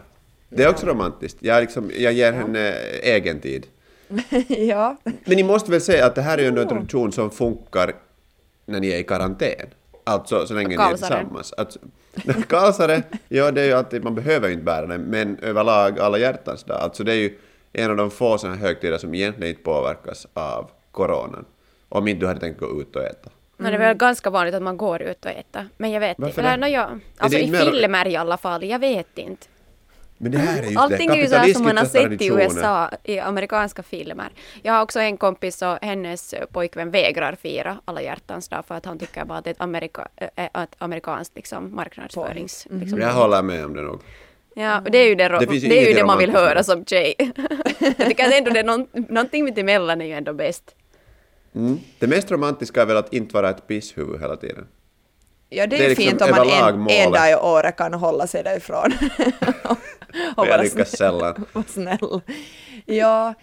Det 0.50 0.63
är 0.63 0.69
också 0.69 0.86
romantiskt. 0.86 1.38
Jag, 1.42 1.62
liksom, 1.62 1.92
jag 1.98 2.13
ger 2.13 2.34
henne 2.34 2.74
egen 3.04 3.40
tid. 3.40 3.68
ja. 4.48 4.98
Men 5.04 5.36
ni 5.38 5.44
måste 5.44 5.72
väl 5.72 5.81
säga 5.81 6.06
att 6.06 6.16
det 6.16 6.22
här 6.22 6.38
är 6.38 6.42
ju 6.42 6.48
ändå 6.48 6.62
en 6.62 6.68
tradition 6.68 7.12
som 7.12 7.31
funkar 7.31 7.94
när 8.65 8.79
ni 8.79 8.89
är 8.89 8.98
i 8.98 9.03
karantän. 9.03 9.68
Alltså 10.03 10.46
så 10.48 10.53
länge 10.53 10.68
ni 10.68 10.74
är 10.74 10.77
Kalsare. 10.77 10.98
tillsammans. 11.20 11.53
Alltså, 11.58 11.79
kalsare, 12.50 13.03
ja 13.27 13.51
det 13.51 13.62
är 13.62 13.65
ju 13.65 13.74
alltid, 13.74 14.03
man 14.03 14.15
behöver 14.15 14.48
ju 14.48 14.53
inte 14.53 14.65
bära 14.65 14.86
den, 14.86 15.01
men 15.01 15.38
överlag 15.41 16.00
alla 16.00 16.18
hjärtans 16.18 16.63
dag. 16.63 16.82
Alltså 16.82 17.03
det 17.03 17.12
är 17.12 17.15
ju 17.15 17.38
en 17.74 17.91
av 17.91 17.98
de 17.98 18.12
få 18.12 18.38
sådana 18.38 18.58
högtider 18.58 18.98
som 18.98 19.13
egentligen 19.13 19.50
inte 19.50 19.63
påverkas 19.63 20.27
av 20.34 20.70
coronan. 20.91 21.46
Om 21.89 22.08
inte 22.08 22.20
du 22.20 22.27
hade 22.27 22.39
tänkt 22.39 22.60
gå 22.60 22.82
ut 22.82 22.96
och 22.96 23.03
äta. 23.03 23.29
Men 23.58 23.72
det 23.72 23.77
är 23.77 23.79
väl 23.79 23.98
ganska 23.98 24.29
vanligt 24.29 24.56
att 24.56 24.62
man 24.62 24.77
går 24.77 25.01
ut 25.01 25.25
och 25.25 25.32
äter. 25.32 25.70
Men 25.77 25.91
jag 25.91 26.00
vet 26.00 26.20
Varför 26.20 26.41
inte. 26.41 26.41
det? 26.41 26.48
Eller, 26.50 26.68
no, 26.68 26.74
ja. 26.74 26.89
Alltså 27.18 27.38
det 27.38 27.44
i 27.44 27.51
mer- 27.51 27.60
filmer 27.72 28.08
i 28.08 28.15
alla 28.15 28.38
fall. 28.38 28.63
Jag 28.65 28.79
vet 28.79 29.18
inte. 29.18 29.48
Men 30.21 30.31
det 30.31 30.38
här 30.38 30.63
är 30.63 30.65
just 30.65 30.77
Allting 30.77 31.09
det, 31.09 31.13
är 31.13 31.21
ju 31.21 31.27
så 31.27 31.35
här 31.35 31.53
som 31.53 31.63
man 31.63 31.77
har 31.77 31.85
sett 31.85 32.21
i. 32.21 32.27
USA, 32.27 32.89
i 33.03 33.19
amerikanska 33.19 33.83
filmer. 33.83 34.29
Jag 34.61 34.73
har 34.73 34.81
också 34.81 34.99
en 34.99 35.17
kompis 35.17 35.61
och 35.61 35.77
hennes 35.81 36.35
pojkvän 36.51 36.91
vägrar 36.91 37.35
fira 37.41 37.77
alla 37.85 38.01
hjärtans 38.01 38.47
dag 38.47 38.65
för 38.65 38.75
att 38.75 38.85
han 38.85 38.99
tycker 38.99 39.25
bara 39.25 39.38
att 39.38 39.43
det 39.43 39.49
är 39.49 39.53
ett, 39.53 39.61
amerika, 39.61 40.07
ett 40.35 40.75
amerikanskt 40.77 41.35
liksom, 41.35 41.75
marknadsförings... 41.75 42.67
Liksom. 42.69 42.99
Jag 42.99 43.13
håller 43.13 43.41
med 43.41 43.65
om 43.65 43.75
det 43.75 43.81
nog. 43.81 43.99
Ja, 44.53 44.79
och 44.79 44.91
det 44.91 44.97
är 44.97 45.07
ju 45.07 45.15
det, 45.15 45.27
Det 45.27 45.55
ju 45.55 45.69
det, 45.69 45.83
är 45.83 45.88
ju 45.88 45.93
det 45.93 46.05
man 46.05 46.17
vill 46.17 46.31
höra 46.31 46.63
som 46.63 46.85
tjej. 46.85 47.15
jag 47.79 47.97
tycker 47.97 48.25
att 48.25 48.33
ändå 48.33 48.51
det 48.51 48.59
är 48.59 48.63
någon, 48.63 48.88
någonting 48.91 49.45
mitt 49.45 49.57
emellan 49.57 50.01
är 50.01 50.05
ju 50.05 50.13
ändå 50.13 50.33
bäst. 50.33 50.75
Mm. 51.55 51.79
Det 51.99 52.07
mest 52.07 52.31
romantiska 52.31 52.81
är 52.81 52.85
väl 52.85 52.97
att 52.97 53.13
inte 53.13 53.33
vara 53.33 53.49
ett 53.49 53.67
pisshuvud 53.67 54.21
hela 54.21 54.35
tiden. 54.35 54.67
Ja, 55.49 55.67
det 55.67 55.75
är, 55.75 55.79
Det 55.79 55.85
är 55.85 55.89
liksom 55.89 56.05
fint 56.05 56.21
om 56.21 56.29
man 56.31 56.49
en, 56.49 56.89
en 56.89 57.11
dag 57.11 57.31
i 57.31 57.35
året 57.35 57.75
kan 57.75 57.93
hålla 57.93 58.27
sig 58.27 58.43
därifrån. 58.43 58.91
och 60.38 60.48
jag 60.48 60.63
lyckas 60.63 60.98
sällan. 60.98 61.46
Vara 61.54 61.66
snäll. 61.68 62.22
Ja, 62.86 63.34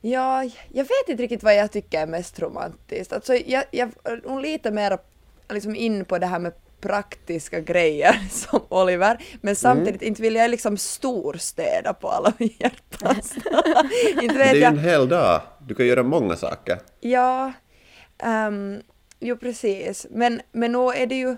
ja, 0.00 0.44
jag 0.72 0.84
vet 0.84 1.08
inte 1.08 1.22
riktigt 1.22 1.42
vad 1.42 1.54
jag 1.54 1.72
tycker 1.72 2.00
är 2.00 2.06
mest 2.06 2.40
romantiskt. 2.40 3.12
Alltså, 3.12 3.34
jag, 3.34 3.64
jag 3.70 3.92
nog 4.24 4.40
lite 4.40 4.70
mer 4.70 4.98
liksom 5.48 5.76
in 5.76 6.04
på 6.04 6.18
det 6.18 6.26
här 6.26 6.38
med 6.38 6.52
praktiska 6.82 7.60
grejer 7.60 8.20
som 8.30 8.60
Oliver, 8.68 9.18
men 9.40 9.56
samtidigt 9.56 10.02
inte 10.02 10.22
vill 10.22 10.34
jag 10.34 10.50
liksom 10.50 10.76
storstäda 10.76 11.94
på 11.94 12.08
alla 12.08 12.32
hjärtans 12.38 13.36
Inte 14.22 14.34
Det 14.34 14.38
vet 14.38 14.52
är 14.52 14.54
ju 14.54 14.62
en 14.62 14.78
hel 14.78 15.08
dag. 15.08 15.40
Du 15.66 15.74
kan 15.74 15.86
göra 15.86 16.02
många 16.02 16.36
saker. 16.36 16.78
Ja, 17.00 17.52
ehm, 18.18 18.82
jo 19.20 19.36
precis. 19.36 20.06
Men, 20.10 20.40
men 20.52 20.72
nog 20.72 20.96
är 20.96 21.06
det 21.06 21.14
ju... 21.14 21.36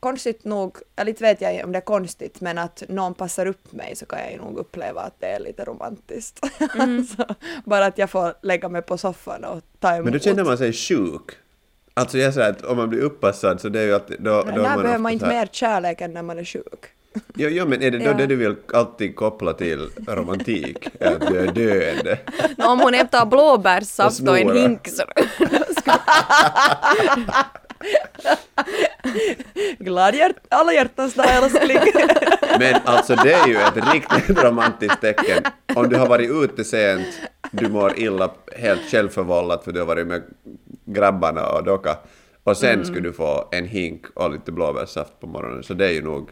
Konstigt 0.00 0.44
nog, 0.44 0.76
eller 0.96 1.08
inte 1.10 1.22
vet 1.24 1.40
jag 1.40 1.64
om 1.64 1.72
det 1.72 1.78
är 1.78 1.82
konstigt, 1.82 2.40
men 2.40 2.58
att 2.58 2.82
någon 2.88 3.14
passar 3.14 3.46
upp 3.46 3.72
mig 3.72 3.96
så 3.96 4.06
kan 4.06 4.18
jag 4.18 4.32
ju 4.32 4.36
nog 4.38 4.58
uppleva 4.58 5.00
att 5.00 5.20
det 5.20 5.26
är 5.26 5.40
lite 5.40 5.64
romantiskt. 5.64 6.46
Mm. 6.74 6.98
alltså, 6.98 7.34
bara 7.64 7.86
att 7.86 7.98
jag 7.98 8.10
får 8.10 8.34
lägga 8.42 8.68
mig 8.68 8.82
på 8.82 8.98
soffan 8.98 9.44
och 9.44 9.62
ta 9.80 9.92
emot. 9.94 10.04
Men 10.04 10.12
då 10.12 10.18
känner 10.18 10.44
man 10.44 10.58
sig 10.58 10.72
sjuk. 10.72 11.30
Alltså 11.94 12.18
jag 12.18 12.34
säger 12.34 12.50
att 12.50 12.62
om 12.64 12.76
man 12.76 12.88
blir 12.88 13.00
uppassad 13.00 13.60
så 13.60 13.68
det 13.68 13.80
är 13.80 13.84
ju 13.84 13.94
alltid... 13.94 14.16
Då, 14.20 14.42
Men 14.46 14.54
då 14.54 14.62
när 14.62 14.68
man 14.68 14.82
behöver 14.82 14.98
man 14.98 15.12
inte 15.12 15.26
här- 15.26 15.32
mer 15.32 15.46
kärlek 15.52 16.00
än 16.00 16.12
när 16.12 16.22
man 16.22 16.38
är 16.38 16.44
sjuk? 16.44 16.84
Jo, 17.34 17.48
jo, 17.48 17.66
men 17.66 17.82
är 17.82 17.90
det 17.90 17.98
då 17.98 18.04
Ja. 18.04 18.12
det 18.14 18.26
du 18.26 18.36
vill 18.36 18.56
alltid 18.72 19.16
koppla 19.16 19.52
till 19.52 19.90
romantik? 20.06 20.86
Att 21.00 21.26
du 21.26 21.38
är 21.38 21.52
döende? 21.52 22.18
Om 22.58 22.80
hon 22.80 22.94
hämtar 22.94 23.26
blåbärssaft 23.26 24.20
och 24.28 24.38
en 24.38 24.56
hink 24.56 24.88
så... 24.88 25.02
Glad 29.78 30.14
hjärt, 30.14 30.36
alla 30.48 30.72
hjärtans 30.72 31.14
dag 31.14 31.26
älskling. 31.36 31.78
Men 32.58 32.74
alltså 32.84 33.14
det 33.14 33.32
är 33.32 33.46
ju 33.48 33.56
ett 33.56 33.92
riktigt 33.94 34.38
romantiskt 34.44 35.00
tecken. 35.00 35.42
Om 35.74 35.88
du 35.88 35.96
har 35.96 36.06
varit 36.06 36.30
ute 36.30 36.64
sent, 36.64 37.06
du 37.50 37.68
mår 37.68 37.98
illa 37.98 38.30
helt 38.56 38.80
självförvållat 38.90 39.64
för 39.64 39.72
du 39.72 39.78
har 39.80 39.86
varit 39.86 40.06
med 40.06 40.22
grabbarna 40.84 41.46
och 41.46 41.64
docka 41.64 41.96
och 42.44 42.56
sen 42.56 42.84
skulle 42.84 43.00
du 43.08 43.12
få 43.12 43.48
en 43.52 43.66
hink 43.68 44.04
och 44.14 44.30
lite 44.32 44.52
blåbärssaft 44.52 45.20
på 45.20 45.26
morgonen 45.26 45.62
så 45.62 45.74
det 45.74 45.86
är 45.86 45.92
ju 45.92 46.02
nog 46.02 46.30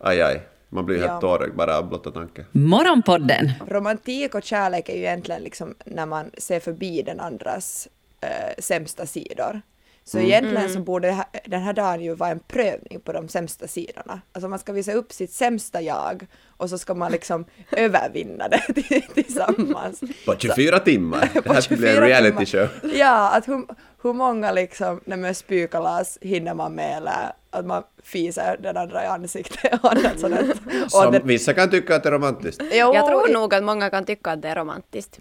aj 0.00 0.22
aj. 0.22 0.40
Man 0.68 0.86
blir 0.86 0.96
ju 0.96 1.02
Ja. 1.02 1.08
helt 1.08 1.20
tårögd 1.20 1.54
bara 1.56 1.78
av 1.78 1.88
blotta 1.88 2.10
tanken. 2.10 2.44
Morgonpodden 2.52 3.52
Romantik 3.68 4.34
och 4.34 4.42
kärlek 4.42 4.88
är 4.88 4.92
ju 4.94 4.98
egentligen 5.00 5.42
liksom 5.42 5.74
när 5.84 6.06
man 6.06 6.30
ser 6.38 6.60
förbi 6.60 7.02
den 7.02 7.20
andras 7.20 7.88
eh, 8.20 8.28
sämsta 8.58 9.06
sidor. 9.06 9.60
Så 10.08 10.18
egentligen 10.18 10.70
så 10.72 10.80
borde 10.80 11.08
det 11.08 11.12
här, 11.12 11.26
den 11.44 11.62
här 11.62 11.72
dagen 11.72 12.00
ju 12.00 12.14
vara 12.14 12.30
en 12.30 12.38
prövning 12.38 13.00
på 13.04 13.12
de 13.12 13.28
sämsta 13.28 13.66
sidorna. 13.68 14.20
Alltså 14.32 14.48
man 14.48 14.58
ska 14.58 14.72
visa 14.72 14.92
upp 14.92 15.12
sitt 15.12 15.32
sämsta 15.32 15.80
jag 15.82 16.26
och 16.56 16.70
så 16.70 16.78
ska 16.78 16.94
man 16.94 17.12
liksom 17.12 17.44
övervinna 17.70 18.48
det 18.48 18.60
tillsammans. 19.14 20.00
På 20.26 20.34
24 20.38 20.78
timmar! 20.78 21.30
Det 21.44 21.48
här 21.52 21.60
skulle 21.60 21.78
bli 21.78 21.88
en 21.88 21.94
24 21.94 22.08
reality 22.08 22.46
timmar. 22.46 22.66
show. 22.66 22.90
Ja, 22.94 23.30
att 23.36 23.48
hur, 23.48 23.66
hur 24.02 24.12
många 24.12 24.52
liksom, 24.52 25.00
när 25.04 25.16
man 25.16 25.34
spykalas 25.34 26.18
hinner 26.20 26.54
man 26.54 26.72
med 26.74 26.96
eller 26.96 27.32
att 27.50 27.66
man 27.66 27.82
fiser 28.02 28.56
den 28.62 28.76
andra 28.76 29.04
i 29.04 29.06
ansiktet 29.06 29.84
och 29.84 29.92
annat 29.92 30.20
sådant. 30.20 30.50
Och 30.84 30.90
Som 30.90 31.18
vissa 31.24 31.54
kan 31.54 31.70
tycka 31.70 31.96
att 31.96 32.02
det 32.02 32.08
är 32.08 32.12
romantiskt. 32.12 32.62
Jo, 32.72 32.94
Jag 32.94 33.06
tror 33.06 33.32
nog 33.32 33.54
att 33.54 33.64
många 33.64 33.90
kan 33.90 34.04
tycka 34.04 34.30
att 34.30 34.42
det 34.42 34.48
är 34.48 34.56
romantiskt. 34.56 35.20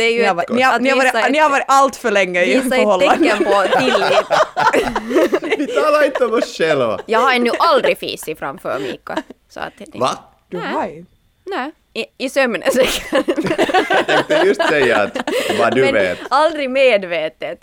Det 0.00 0.04
är 0.04 0.10
ju 0.12 0.18
Ni 0.18 0.24
har, 0.24 0.30
ett, 0.30 0.36
varit, 0.36 0.48
ni, 0.50 0.62
har, 0.62 0.80
ni, 0.80 0.90
har 0.90 0.96
varit, 0.96 1.14
ett- 1.14 1.32
ni 1.32 1.38
har 1.38 1.50
varit 1.50 1.64
allt 1.68 1.96
för 1.96 2.10
länge 2.10 2.42
i 2.44 2.54
visa 2.54 2.66
ett 2.66 2.74
förhållande. 2.74 3.28
tecken 3.28 3.44
på 3.44 3.78
tillit. 3.78 5.58
Vi 5.58 5.66
talar 5.66 6.04
inte 6.04 6.24
om 6.24 6.34
oss 6.34 6.56
själva. 6.58 6.98
Jag 7.06 7.18
har 7.18 7.32
ännu 7.32 7.50
aldrig 7.58 7.98
fisit 7.98 8.38
framför 8.38 8.78
Mika. 8.78 9.22
Så 9.48 9.60
att, 9.60 9.72
Va? 9.94 10.18
Du 10.48 10.56
har 10.58 10.86
ju. 10.86 11.04
Nej, 11.46 11.70
i, 11.94 12.24
i 12.24 12.30
sömnen 12.30 12.62
säkert. 12.72 13.02
Jag 13.12 14.06
tänkte 14.06 14.42
just 14.46 14.68
säga 14.68 14.96
att 15.02 15.16
vad 15.58 15.74
du 15.74 15.80
Men 15.84 15.94
vet. 15.94 16.18
aldrig 16.30 16.70
medvetet. 16.70 17.60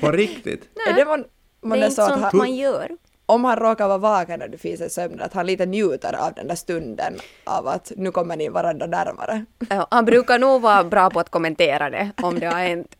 På 0.00 0.10
riktigt. 0.12 0.62
Är 0.88 0.92
det 0.92 1.04
man, 1.04 1.24
man 1.62 1.78
det 1.78 1.84
är 1.84 1.88
inte 1.90 2.02
att 2.02 2.08
sånt 2.10 2.22
han, 2.22 2.36
man 2.36 2.56
gör. 2.56 2.88
Om 3.30 3.44
han 3.44 3.56
råkar 3.56 3.88
vara 3.88 3.98
vaken 3.98 4.38
när 4.38 4.48
du 4.48 4.58
fiser 4.58 4.86
i 4.86 4.90
sömnen, 4.90 5.20
att 5.20 5.32
han 5.32 5.46
lite 5.46 5.66
njuter 5.66 6.12
av 6.12 6.34
den 6.34 6.48
där 6.48 6.54
stunden 6.54 7.18
av 7.44 7.68
att 7.68 7.92
nu 7.96 8.10
kommer 8.10 8.36
ni 8.36 8.48
varandra 8.48 8.86
närmare. 8.86 9.44
Ja, 9.70 9.86
han 9.90 10.04
brukar 10.04 10.38
nog 10.38 10.62
vara 10.62 10.84
bra 10.84 11.10
på 11.10 11.20
att 11.20 11.30
kommentera 11.30 11.90
det 11.90 12.10
om 12.22 12.38
det 12.38 12.46
har 12.46 12.60
hänt. 12.60 12.96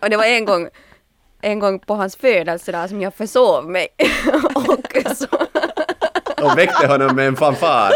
Och 0.00 0.10
det 0.10 0.16
var 0.16 0.24
en 0.24 0.44
gång, 0.44 0.68
en 1.40 1.58
gång 1.58 1.78
på 1.78 1.94
hans 1.94 2.16
födelsedag 2.16 2.88
som 2.88 3.02
jag 3.02 3.14
försov 3.14 3.70
mig. 3.70 3.88
och 4.54 5.16
så, 5.16 5.26
Och 6.44 6.58
väckte 6.58 6.86
honom 6.86 7.16
med 7.16 7.26
en 7.26 7.36
fanfar. 7.36 7.90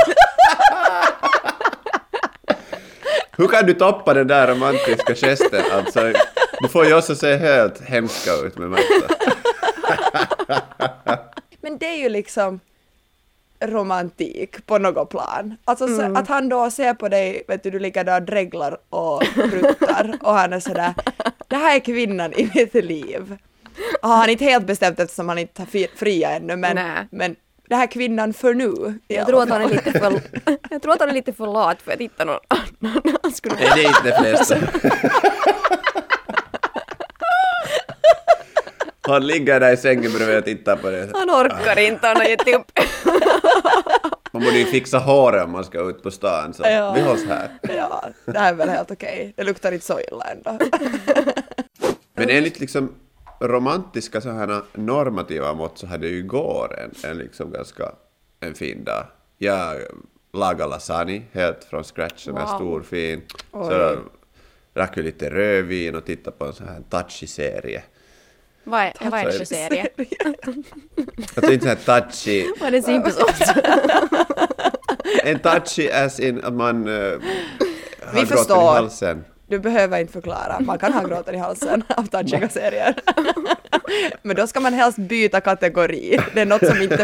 Hur 3.37 3.49
kan 3.49 3.66
du 3.66 3.75
toppa 3.75 4.14
den 4.14 4.26
där 4.26 4.47
romantiska 4.47 5.14
gesten? 5.14 5.62
Alltså, 5.73 6.12
du 6.61 6.69
får 6.69 6.87
ju 6.87 6.95
också 6.95 7.14
se 7.14 7.37
helt 7.37 7.81
hemska 7.81 8.31
ut 8.33 8.59
med 8.59 8.71
Märta. 8.71 9.14
Det 11.85 11.88
är 11.88 11.97
ju 11.97 12.09
liksom 12.09 12.61
romantik 13.61 14.67
på 14.67 14.79
något 14.79 15.11
plan. 15.11 15.57
Alltså 15.64 15.88
så, 15.88 16.03
att 16.03 16.29
han 16.29 16.49
då 16.49 16.71
ser 16.71 16.95
på 16.95 17.09
dig, 17.09 17.43
vet 17.49 17.62
du, 17.62 17.71
du 17.71 17.79
ligger 17.79 18.05
där 18.05 18.21
och 18.21 18.26
dreglar 18.26 18.79
och 18.88 19.23
pruttar 19.35 20.19
och 20.21 20.35
han 20.35 20.53
är 20.53 20.61
sådär, 20.61 20.95
det 21.49 21.57
här 21.57 21.76
är 21.76 21.81
kvinnan 21.81 22.33
i 22.33 22.50
mitt 22.55 22.75
liv. 22.75 23.37
Och 24.03 24.09
han 24.09 24.29
är 24.29 24.33
inte 24.33 24.45
helt 24.45 24.67
bestämt 24.67 25.00
eftersom 25.00 25.29
han 25.29 25.38
inte 25.38 25.62
har 25.62 25.97
fria 25.97 26.31
ännu, 26.31 26.57
men, 26.57 27.07
men 27.11 27.37
det 27.69 27.76
här 27.76 27.83
är 27.83 27.91
kvinnan 27.91 28.33
för 28.33 28.55
nu. 28.55 28.99
jag, 29.09 29.26
tror 29.26 29.43
att 29.43 29.49
han 29.49 29.62
är 29.62 29.69
lite 29.69 29.93
för, 29.93 30.21
jag 30.71 30.83
tror 30.83 30.93
att 30.93 31.00
han 31.00 31.09
är 31.09 31.14
lite 31.14 31.33
för 31.33 31.47
lat 31.47 31.83
för 31.83 31.93
att 31.93 32.00
hitta 32.00 32.25
någon 32.25 32.38
annan. 32.49 33.03
Nej, 33.45 33.71
det 33.75 33.85
är 33.85 33.88
inte 33.88 34.23
de 34.23 34.37
flesta. 34.37 34.57
Han 39.09 39.27
ligger 39.27 39.61
där 39.61 39.73
i 39.73 39.77
sängen 39.77 40.13
bredvid 40.13 40.39
och 40.39 40.45
tittar 40.45 40.77
på 40.77 40.91
det. 40.91 41.11
Han 41.15 41.31
orkar 41.31 41.79
inte, 41.79 42.07
han 42.07 42.17
har 42.17 42.25
gett 42.25 42.49
upp. 42.55 42.71
Man 44.33 44.43
borde 44.43 44.59
ju 44.59 44.65
fixa 44.65 44.99
håret 44.99 45.45
om 45.45 45.51
man 45.51 45.65
ska 45.65 45.81
ut 45.91 46.03
på 46.03 46.11
stan, 46.11 46.55
så 46.55 46.63
Ja. 46.67 46.93
vi 46.93 47.01
hålls 47.01 47.25
här. 47.27 47.49
Ja, 47.63 48.05
det 48.27 48.39
här 48.39 48.53
är 48.53 48.57
väl 48.57 48.69
helt 48.69 48.91
okej. 48.91 49.33
Det 49.37 49.45
luktar 49.45 49.73
inte 49.73 49.85
så 49.87 50.01
illa 50.01 50.25
ändå. 50.25 50.59
Men 52.15 52.31
enligt 52.31 52.61
liksom 52.61 52.95
romantiska 53.41 54.21
så 54.21 54.31
här 54.31 54.63
normativa 54.75 55.55
mått 55.55 55.79
så 55.79 55.87
hade 55.87 56.07
ju 56.09 56.19
igår 56.19 56.79
en, 56.79 57.11
en 57.11 57.19
liksom 57.19 57.51
ganska 57.53 57.93
en 58.41 58.55
fin 58.55 58.85
dag. 58.85 59.07
Jag 59.39 59.77
lagade 60.33 60.71
lasagne 60.71 61.23
helt 61.33 61.65
från 61.65 61.85
scratch, 61.85 62.29
en 62.29 62.35
Wow. 62.35 62.47
stor 62.47 62.83
fin. 62.83 63.23
Oj. 63.53 63.69
Så 63.71 63.97
drack 64.75 64.97
lite 64.97 65.31
rödvin 65.31 65.95
och 65.95 66.05
tittade 66.05 66.37
på 66.37 66.45
en 66.45 66.53
sån 66.53 66.69
här 66.69 66.83
touchy 66.91 67.27
serie. 67.27 67.83
Vad 68.64 68.80
är, 68.80 68.92
vad 69.11 69.21
är 69.21 69.25
det 69.25 69.33
för 69.33 69.44
serie? 69.44 69.88
Alltså 71.37 71.52
inte 71.52 71.64
så 71.64 71.68
här 71.92 72.00
touchy, 72.00 72.44
Vad 72.61 72.66
är 72.68 72.73
det 72.73 72.83
Simpsons? 72.83 73.40
en 75.25 75.38
touchy 75.38 75.90
as 75.90 76.21
in 76.21 76.44
att 76.44 76.52
man 76.54 76.88
uh, 76.88 77.21
har 78.06 78.14
Vi 78.14 78.21
i 78.23 78.26
förstår. 78.26 78.73
halsen. 78.75 79.25
Du 79.49 79.59
behöver 79.59 80.00
inte 80.00 80.12
förklara, 80.12 80.61
man 80.61 80.78
kan 80.78 80.92
ha 80.92 81.02
gråten 81.02 81.35
i 81.35 81.38
halsen 81.38 81.83
av 81.97 82.02
touchiga 82.06 82.49
serier. 82.49 82.94
Men 84.23 84.37
då 84.37 84.47
ska 84.47 84.61
man 84.61 84.75
helst 84.75 84.99
byta 84.99 85.40
kategori. 85.40 86.18
Det 86.35 86.40
är 86.40 86.47
något 86.47 86.66
som, 86.66 86.83
inte, 86.83 86.97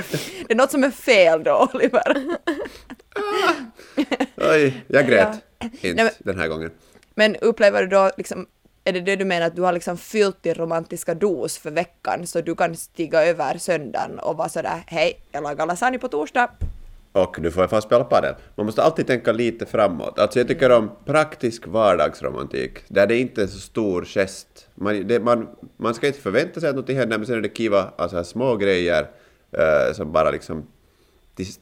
det 0.47 0.53
är, 0.53 0.55
något 0.55 0.71
som 0.71 0.85
är 0.85 0.91
fel 0.91 1.43
då, 1.45 1.69
Oliver. 1.75 2.17
Oj, 4.37 4.85
jag 4.87 5.07
grät. 5.07 5.29
Inte 5.63 5.79
Nej, 5.95 6.05
men- 6.05 6.13
den 6.19 6.39
här 6.39 6.49
gången. 6.49 6.71
Men 7.15 7.37
upplever 7.37 7.81
du 7.83 7.87
då 7.89 8.11
liksom, 8.17 8.47
är 8.91 8.93
det 8.93 9.01
det 9.01 9.17
du 9.17 9.25
menar 9.25 9.47
att 9.47 9.57
du 9.57 9.63
har 9.63 9.73
liksom 9.73 9.97
fyllt 9.97 10.43
din 10.43 10.55
romantiska 10.55 11.15
dos 11.15 11.59
för 11.59 11.71
veckan 11.71 12.27
så 12.27 12.41
du 12.41 12.55
kan 12.55 12.77
stiga 12.77 13.25
över 13.25 13.59
söndagen 13.59 14.19
och 14.19 14.37
vara 14.37 14.49
sådär 14.49 14.83
hej, 14.87 15.21
jag 15.33 15.43
lagar 15.43 15.67
lasagne 15.67 15.99
på 15.99 16.09
torsdag. 16.09 16.51
Och 17.13 17.37
du 17.41 17.51
får 17.51 17.69
fan 17.69 17.83
spela 17.83 18.05
padel. 18.05 18.35
Man 18.55 18.67
måste 18.67 18.83
alltid 18.83 19.07
tänka 19.07 19.33
lite 19.33 19.67
framåt. 19.67 20.19
Alltså 20.19 20.39
jag 20.39 20.49
tycker 20.49 20.71
om 20.71 20.91
praktisk 21.05 21.67
vardagsromantik, 21.67 22.79
där 22.89 23.07
det 23.07 23.19
inte 23.19 23.43
är 23.43 23.47
så 23.47 23.59
stor 23.59 24.05
gest. 24.05 24.69
Man, 24.75 25.07
det, 25.07 25.21
man, 25.21 25.49
man 25.77 25.95
ska 25.95 26.07
inte 26.07 26.21
förvänta 26.21 26.61
sig 26.61 26.69
att 26.69 26.77
något 26.77 26.89
händer, 26.89 27.19
men 27.19 27.27
sen 27.27 27.37
är 27.37 27.41
det 27.41 27.57
kiva, 27.57 27.93
alltså 27.99 28.25
små 28.25 28.57
grejer 28.57 29.11
eh, 29.53 29.93
som 29.95 30.13
bara 30.13 30.31
liksom 30.31 30.67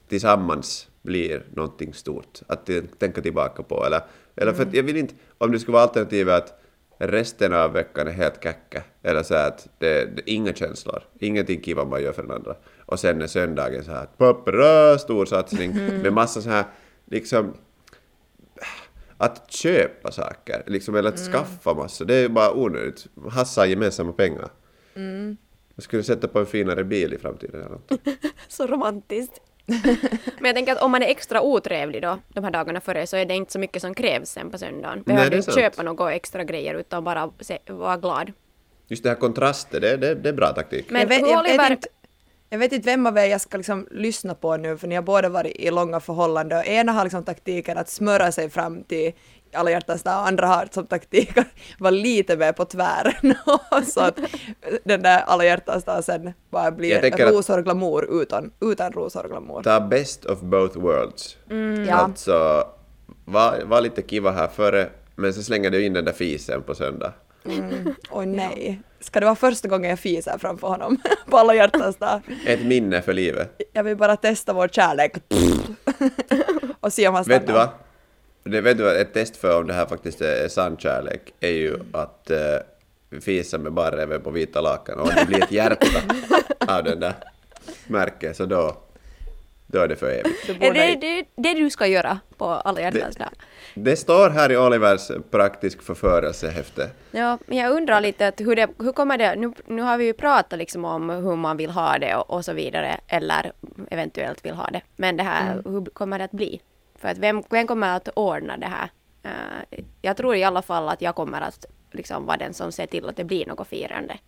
tillsammans 0.08 0.88
blir 1.02 1.42
någonting 1.54 1.94
stort 1.94 2.40
att 2.46 2.70
tänka 2.98 3.20
tillbaka 3.20 3.62
på. 3.62 3.84
Eller, 3.86 4.00
eller 4.36 4.52
för 4.52 4.62
att 4.62 4.74
jag 4.74 4.82
vill 4.82 4.96
inte, 4.96 5.14
om 5.38 5.52
det 5.52 5.58
skulle 5.58 5.72
vara 5.72 5.82
alternativet 5.82 6.34
att 6.34 6.60
resten 6.98 7.52
av 7.52 7.72
veckan 7.72 8.08
är 8.08 8.12
helt 8.12 8.42
käcka, 8.42 8.82
eller 9.02 9.22
så 9.22 9.34
att 9.34 9.68
det, 9.78 10.04
det 10.16 10.30
inga 10.30 10.52
känslor, 10.52 11.02
ingenting 11.18 11.60
kiva 11.60 11.84
man 11.84 12.02
gör 12.02 12.12
för 12.12 12.22
den 12.22 12.30
andra. 12.30 12.56
Och 12.86 13.00
sen 13.00 13.22
är 13.22 13.26
söndagen 13.26 13.84
så 13.84 13.90
här, 13.90 14.06
pappra, 14.06 14.98
stor 14.98 15.26
satsning 15.26 15.72
med 16.02 16.12
massa 16.12 16.42
så 16.42 16.50
här, 16.50 16.64
liksom 17.04 17.54
att 19.18 19.52
köpa 19.52 20.12
saker, 20.12 20.62
liksom, 20.66 20.94
eller 20.94 21.08
att 21.08 21.18
skaffa 21.18 21.74
massa, 21.74 22.04
det 22.04 22.14
är 22.14 22.22
ju 22.22 22.28
bara 22.28 22.52
onödigt. 22.52 23.06
Hassa 23.30 23.66
gemensamma 23.66 24.12
pengar. 24.12 24.48
Jag 25.74 25.82
skulle 25.82 26.02
sätta 26.02 26.28
på 26.28 26.38
en 26.38 26.46
finare 26.46 26.84
bil 26.84 27.14
i 27.14 27.18
framtiden 27.18 27.60
eller 27.60 27.70
något. 27.70 27.92
Så 28.48 28.66
romantiskt. 28.66 29.40
Men 30.38 30.44
jag 30.44 30.54
tänker 30.54 30.72
att 30.72 30.82
om 30.82 30.90
man 30.90 31.02
är 31.02 31.06
extra 31.06 31.42
otrevlig 31.42 32.02
då, 32.02 32.18
de 32.28 32.44
här 32.44 32.50
dagarna 32.50 32.80
före, 32.80 33.06
så 33.06 33.16
är 33.16 33.24
det 33.24 33.34
inte 33.34 33.52
så 33.52 33.58
mycket 33.58 33.82
som 33.82 33.94
krävs 33.94 34.30
sen 34.30 34.50
på 34.50 34.58
söndagen. 34.58 35.02
Behöver 35.02 35.30
du 35.30 35.36
inte 35.36 35.52
köpa 35.52 35.82
några 35.82 36.12
extra 36.12 36.44
grejer 36.44 36.74
utan 36.74 37.04
bara 37.04 37.30
se, 37.40 37.58
vara 37.66 37.96
glad. 37.96 38.32
Just 38.88 39.02
det 39.02 39.08
här 39.08 39.16
kontraster, 39.16 39.80
det, 39.80 39.96
det, 39.96 40.14
det 40.14 40.28
är 40.28 40.32
bra 40.32 40.52
taktik. 40.52 40.90
Men 40.90 41.00
jag 41.00 41.08
vet, 41.08 41.22
hur 41.22 41.28
jag 41.28 41.42
vet 41.42 41.70
inte, 41.70 41.88
jag 42.50 42.58
vet 42.58 42.72
inte 42.72 42.86
vem 42.86 43.06
av 43.06 43.18
er 43.18 43.24
jag 43.24 43.40
ska 43.40 43.56
liksom 43.56 43.88
lyssna 43.90 44.34
på 44.34 44.56
nu, 44.56 44.78
för 44.78 44.88
ni 44.88 44.94
har 44.94 45.02
båda 45.02 45.28
varit 45.28 45.56
i 45.56 45.70
långa 45.70 46.00
förhållanden 46.00 46.58
och 46.58 46.66
ena 46.66 46.92
har 46.92 47.04
liksom 47.04 47.24
taktiken 47.24 47.78
att 47.78 47.88
smöra 47.88 48.32
sig 48.32 48.50
fram 48.50 48.82
till 48.82 49.12
alla 49.52 49.70
hjärtans 49.70 50.02
dag 50.02 50.20
och 50.20 50.28
andra 50.28 50.46
har 50.46 50.68
som 50.70 50.86
taktik 50.86 51.38
att 51.38 51.46
vara 51.78 51.90
lite 51.90 52.36
mer 52.36 52.52
på 52.52 52.64
tvären 52.64 53.34
så 53.86 54.00
att 54.00 54.18
den 54.84 55.02
där 55.02 55.20
alla 55.20 55.44
hjärtans 55.44 55.84
dag 55.84 56.04
sen 56.04 56.32
bara 56.50 56.70
blir 56.70 57.30
rosor 57.30 57.58
och 57.58 57.64
glamour 57.64 58.22
utan, 58.22 58.50
utan 58.60 58.92
rosor 58.92 59.24
och 59.24 59.30
glamour. 59.30 59.62
Ta 59.62 59.80
best 59.80 60.24
of 60.24 60.40
both 60.40 60.78
worlds. 60.78 61.36
Ja. 61.88 61.94
Alltså, 61.94 62.64
var, 63.24 63.62
var 63.64 63.80
lite 63.80 64.02
kiva 64.02 64.30
här 64.30 64.48
före, 64.48 64.88
men 65.14 65.34
så 65.34 65.42
slänger 65.42 65.70
du 65.70 65.84
in 65.84 65.92
den 65.92 66.04
där 66.04 66.12
fisen 66.12 66.62
på 66.62 66.74
söndag. 66.74 67.12
Oj 68.10 68.26
nej, 68.26 68.80
ska 69.00 69.20
det 69.20 69.26
vara 69.26 69.36
första 69.36 69.68
gången 69.68 69.90
jag 69.90 69.98
fiser 69.98 70.38
framför 70.38 70.68
honom 70.68 70.96
på 71.30 71.36
alla 71.36 71.54
hjärtans 71.54 71.96
dag? 71.96 72.20
Ett 72.46 72.64
minne 72.64 73.02
för 73.02 73.12
livet. 73.12 73.60
Jag 73.72 73.84
vill 73.84 73.96
bara 73.96 74.16
testa 74.16 74.52
vår 74.52 74.68
kärlek 74.68 75.12
och 76.80 76.92
se 76.92 77.08
om 77.08 77.14
han 77.14 77.24
stannar. 77.24 77.38
Vet 77.40 77.46
du 77.46 77.52
vad? 77.52 77.68
Det, 78.50 78.60
vet 78.60 78.78
du? 78.78 79.00
Ett 79.00 79.12
test 79.12 79.36
för 79.36 79.58
om 79.58 79.66
det 79.66 79.74
här 79.74 79.86
faktiskt 79.86 80.20
är 80.20 80.48
sann 80.48 80.76
kärlek 80.76 81.34
är 81.40 81.50
ju 81.50 81.78
att 81.92 82.30
uh, 82.30 83.20
fisa 83.20 83.58
med 83.58 83.72
bara 83.72 84.02
även 84.02 84.20
på 84.20 84.30
vita 84.30 84.60
lakan 84.60 84.98
och 84.98 85.10
det 85.14 85.26
blir 85.26 85.42
ett 85.42 85.52
hjärta 85.52 86.00
av 86.68 86.84
den 86.84 87.00
där 87.00 87.14
märket 87.86 88.36
så 88.36 88.46
då, 88.46 88.76
då 89.66 89.78
är 89.78 89.88
det 89.88 89.96
för 89.96 90.10
evigt. 90.10 90.48
Är 90.62 90.74
det, 90.74 90.94
det 90.94 91.24
det 91.36 91.54
du 91.54 91.70
ska 91.70 91.86
göra 91.86 92.18
på 92.36 92.46
alla 92.46 92.80
hjärtans 92.80 93.16
dag? 93.16 93.28
Det 93.74 93.96
står 93.96 94.30
här 94.30 94.52
i 94.52 94.56
Olivers 94.56 95.10
praktisk 95.30 95.82
förförelsehäfte. 95.82 96.90
Ja, 97.10 97.38
men 97.46 97.58
jag 97.58 97.72
undrar 97.72 98.00
lite 98.00 98.28
att 98.28 98.40
hur, 98.40 98.56
det, 98.56 98.68
hur 98.78 98.92
kommer 98.92 99.18
det, 99.18 99.36
nu, 99.36 99.52
nu 99.66 99.82
har 99.82 99.98
vi 99.98 100.04
ju 100.04 100.12
pratat 100.12 100.58
liksom 100.58 100.84
om 100.84 101.10
hur 101.10 101.36
man 101.36 101.56
vill 101.56 101.70
ha 101.70 101.98
det 101.98 102.16
och, 102.16 102.30
och 102.30 102.44
så 102.44 102.52
vidare, 102.52 103.00
eller 103.08 103.52
eventuellt 103.90 104.44
vill 104.44 104.54
ha 104.54 104.66
det. 104.72 104.80
Men 104.96 105.16
det 105.16 105.22
här, 105.22 105.62
hur 105.64 105.84
kommer 105.84 106.18
det 106.18 106.24
att 106.24 106.30
bli? 106.30 106.60
För 106.98 107.08
att 107.08 107.18
vem, 107.18 107.42
vem 107.50 107.66
kommer 107.66 107.96
att 107.96 108.08
ordna 108.14 108.56
det 108.56 108.66
här? 108.66 108.90
Eh, 109.22 109.84
jag 110.02 110.16
tror 110.16 110.36
i 110.36 110.44
alla 110.44 110.62
fall 110.62 110.88
att 110.88 111.02
jag 111.02 111.14
kommer 111.14 111.40
att 111.40 111.64
liksom 111.92 112.26
vara 112.26 112.36
den 112.36 112.54
som 112.54 112.72
ser 112.72 112.86
till 112.86 113.08
att 113.08 113.16
det 113.16 113.24
blir 113.24 113.46
något 113.46 113.68
firande. 113.68 114.18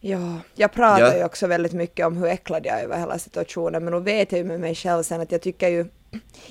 Ja, 0.00 0.38
jag 0.54 0.72
pratar 0.72 1.00
Ja. 1.00 1.16
ju 1.16 1.24
också 1.24 1.46
väldigt 1.46 1.72
mycket 1.72 2.06
om 2.06 2.16
hur 2.16 2.26
äcklad 2.26 2.66
jag 2.66 2.80
är 2.80 2.84
över 2.84 2.98
hela 2.98 3.18
situationen, 3.18 3.84
men 3.84 3.92
då 3.92 3.98
vet 3.98 4.32
jag 4.32 4.38
ju 4.38 4.44
med 4.44 4.60
mig 4.60 4.74
själv 4.74 5.02
sen 5.02 5.20
att 5.20 5.32
jag 5.32 5.42
tycker 5.42 5.68
ju 5.68 5.86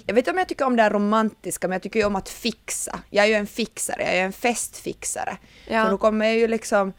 jag 0.06 0.14
vet 0.16 0.18
inte 0.22 0.32
om 0.32 0.38
jag 0.38 0.48
tycker 0.48 0.66
om 0.66 0.76
det 0.76 0.84
här 0.84 0.90
romantiska, 0.90 1.68
men 1.68 1.76
jag 1.76 1.82
tycker 1.82 2.00
ju 2.00 2.06
om 2.06 2.16
att 2.16 2.30
fixa. 2.30 3.00
Jag 3.10 3.26
är 3.26 3.30
ju 3.30 3.36
en 3.36 3.48
fixare, 3.48 4.02
jag 4.04 4.14
är 4.16 4.24
en 4.26 4.34
festfixare. 4.34 5.38
Ja. 5.68 5.86
Så 5.86 5.92
nu 5.92 5.98
kommer 5.98 6.26
jag 6.26 6.36
ju 6.36 6.48
liksom, 6.48 6.94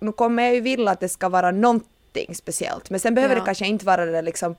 nu 0.00 0.12
kommer 0.12 0.42
jag 0.42 0.54
ju 0.54 0.60
vilja 0.60 0.90
att 0.90 1.00
det 1.00 1.08
ska 1.08 1.28
vara 1.28 1.50
någonting 1.50 2.34
speciellt, 2.34 2.90
men 2.90 3.00
sen 3.00 3.14
behöver 3.14 3.34
Ja. 3.34 3.40
det 3.40 3.44
kanske 3.46 3.66
inte 3.66 3.86
vara 3.86 4.04
det 4.06 4.22
liksom 4.22 4.56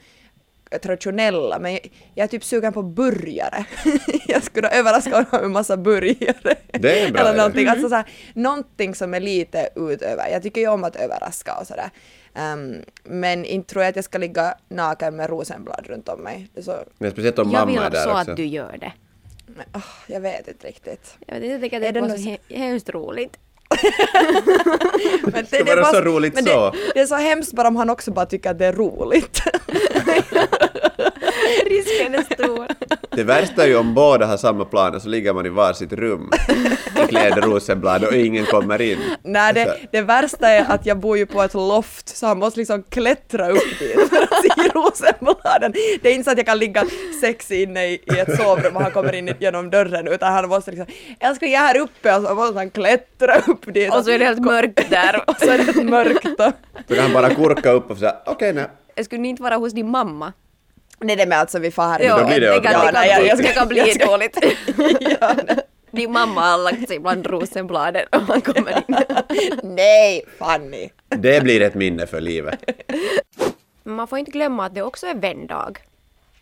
traditionella, 0.81 1.59
men 1.59 1.71
jag, 1.73 1.91
jag 2.15 2.23
är 2.23 2.27
typ 2.27 2.43
sugen 2.43 2.73
på 2.73 2.83
burgare. 2.83 3.65
jag 4.27 4.43
skulle 4.43 4.69
överraska 4.69 5.09
honom 5.15 5.27
med 5.31 5.43
en 5.43 5.51
massa 5.51 5.77
burgare. 5.77 6.55
Det 6.71 6.99
är 6.99 7.11
bra 7.11 7.21
Eller 7.21 7.37
någonting, 7.37 7.67
alltså 7.67 7.89
så 7.89 7.95
här, 7.95 8.05
någonting 8.33 8.95
som 8.95 9.13
är 9.13 9.19
lite 9.19 9.69
utöver. 9.75 10.27
Jag 10.31 10.43
tycker 10.43 10.61
ju 10.61 10.67
om 10.67 10.83
att 10.83 10.95
överraska 10.95 11.55
och 11.61 11.67
sådär. 11.67 11.89
Um, 12.53 12.75
men 13.03 13.45
inte 13.45 13.69
tror 13.69 13.83
jag 13.83 13.89
att 13.89 13.95
jag 13.95 14.05
ska 14.05 14.17
ligga 14.17 14.53
naken 14.69 15.15
med 15.15 15.29
rosenblad 15.29 15.85
runt 15.87 16.09
om 16.09 16.19
mig. 16.19 16.47
Det 16.53 16.59
är 16.59 16.63
så, 16.63 16.75
Men 16.97 17.11
speciellt 17.11 17.39
om 17.39 17.51
jag 17.51 17.59
mamma 17.67 17.71
är 17.79 17.83
vill 17.83 17.93
där 17.93 18.03
så 18.03 18.09
också. 18.09 18.31
att 18.31 18.37
du 18.37 18.45
gör 18.45 18.77
det. 18.79 18.93
men, 19.45 19.65
åh, 19.75 19.81
jag 20.07 20.21
vet 20.21 20.47
inte 20.47 20.67
riktigt. 20.67 21.17
Jag, 21.27 21.33
vet, 21.35 21.43
inte, 21.43 21.53
jag 21.53 21.61
tycker 21.61 21.77
att 21.77 21.83
Är 21.83 21.91
det 21.93 21.99
det 21.99 22.05
är 22.05 22.09
något 22.09 22.21
så 22.21 22.29
he- 22.29 22.57
hemskt 22.57 22.89
roligt. 22.89 23.37
Men 25.23 25.45
ska 25.45 25.63
vara 25.75 25.85
så 25.85 26.01
roligt 26.01 26.33
men 26.35 26.43
så. 26.45 26.71
Det, 26.71 26.77
det 26.93 26.99
är 26.99 27.05
så 27.05 27.15
hemskt 27.15 27.53
bara 27.53 27.67
om 27.67 27.75
han 27.75 27.89
också 27.89 28.11
bara 28.11 28.25
tycker 28.25 28.49
att 28.51 28.59
det 28.59 28.65
är 28.65 28.73
roligt. 28.73 29.41
Risken 31.69 32.15
är 32.15 32.33
stor. 32.33 32.67
Det 33.09 33.23
värsta 33.23 33.63
är 33.63 33.67
ju 33.67 33.77
om 33.77 33.93
båda 33.93 34.25
har 34.25 34.37
samma 34.37 34.65
planer 34.65 34.99
så 34.99 35.09
ligger 35.09 35.33
man 35.33 35.45
i 35.45 35.49
varsitt 35.49 35.93
rum 35.93 36.31
i 37.03 37.07
kläder 37.07 37.41
rosenblad 37.41 38.03
och 38.03 38.13
ingen 38.13 38.45
kommer 38.45 38.81
in. 38.81 38.97
Nej, 39.23 39.53
det, 39.53 39.61
Alltså, 39.61 39.77
det 39.91 40.01
värsta 40.01 40.47
är 40.49 40.65
att 40.71 40.85
jag 40.85 40.97
bor 40.99 41.17
ju 41.17 41.25
på 41.25 41.41
ett 41.43 41.53
loft 41.53 42.09
så 42.17 42.27
han 42.27 42.39
måste 42.39 42.59
liksom 42.59 42.83
klättra 42.83 43.49
upp 43.49 43.79
dit 43.79 44.09
för 44.09 44.21
att 44.23 44.41
se 44.41 44.69
rosenbladen. 44.73 45.73
Det 46.01 46.09
är 46.09 46.13
inte 46.13 46.23
så 46.23 46.31
att 46.31 46.37
jag 46.37 46.45
kan 46.45 46.59
ligga 46.59 46.85
sexig 47.21 47.61
inne 47.63 47.85
i, 47.85 47.93
i 47.93 48.19
ett 48.19 48.37
sovrum 48.37 48.75
och 48.75 48.81
han 48.81 48.91
kommer 48.91 49.15
in 49.15 49.33
genom 49.39 49.69
dörren 49.69 50.07
utan 50.07 50.33
han 50.33 50.49
måste 50.49 50.71
liksom 50.71 50.87
älskling 51.19 51.51
jag 51.51 51.63
är 51.63 51.67
här 51.67 51.77
uppe 51.77 52.15
och 52.15 52.23
så 52.23 52.35
måste 52.35 52.57
han 52.57 52.69
klättra 52.69 53.35
upp 53.47 53.73
dit. 53.73 53.93
Och 53.95 54.03
så 54.03 54.11
är 54.11 54.19
det 54.19 54.25
helt 54.25 54.41
mörkt 54.41 54.89
där. 54.89 55.23
och 55.29 55.35
så 55.39 55.49
är 55.51 55.57
det 55.57 55.63
helt 55.63 55.89
mörkt. 55.89 56.25
Och, 56.25 56.51
Så 56.87 56.93
kan 56.95 57.03
han 57.03 57.13
bara 57.13 57.29
kurka 57.35 57.71
upp 57.71 57.91
och 57.91 57.97
säga 57.97 58.15
okej 58.25 58.53
nej. 58.53 58.65
Jag 58.95 59.05
skulle 59.05 59.21
ni 59.21 59.27
inte 59.29 59.43
vara 59.43 59.55
hos 59.55 59.73
din 59.73 59.89
mamma? 59.89 60.33
Nej, 61.01 61.15
det 61.15 61.25
med 61.25 61.39
alltså 61.39 61.59
vi 61.59 61.71
far 61.71 61.87
här. 61.89 61.99
Ja, 61.99 62.17
då 62.19 62.25
blir 62.27 62.39
det 62.41 62.49
det 62.53 62.59
kan, 62.59 62.71
Ja, 62.71 62.79
det 62.79 62.85
kan, 62.85 62.93
nej, 62.93 63.09
jag- 63.09 63.19
bli, 63.19 63.29
jag 63.29 63.37
ska- 63.37 63.47
det 63.47 63.53
kan 63.53 63.67
bli 63.67 63.93
jag 63.99 64.07
dåligt. 64.09 64.37
ja. 65.19 65.35
Din 65.91 66.11
mamma 66.11 66.41
har 66.51 66.57
lagt 66.57 66.87
sig 66.87 66.99
bland 66.99 67.25
rosenbladen 67.27 68.05
och 68.11 68.21
man 68.27 68.41
kommer 68.41 68.77
in. 68.77 68.95
nej, 69.75 70.23
Fanny. 70.39 70.89
Det 71.09 71.43
blir 71.43 71.61
ett 71.61 71.73
minne 71.75 72.07
för 72.07 72.21
livet. 72.21 72.59
Man 73.83 74.07
får 74.07 74.19
inte 74.19 74.31
glömma 74.31 74.65
att 74.65 74.75
det 74.75 74.81
också 74.81 75.05
är 75.07 75.13
vändag. 75.15 75.73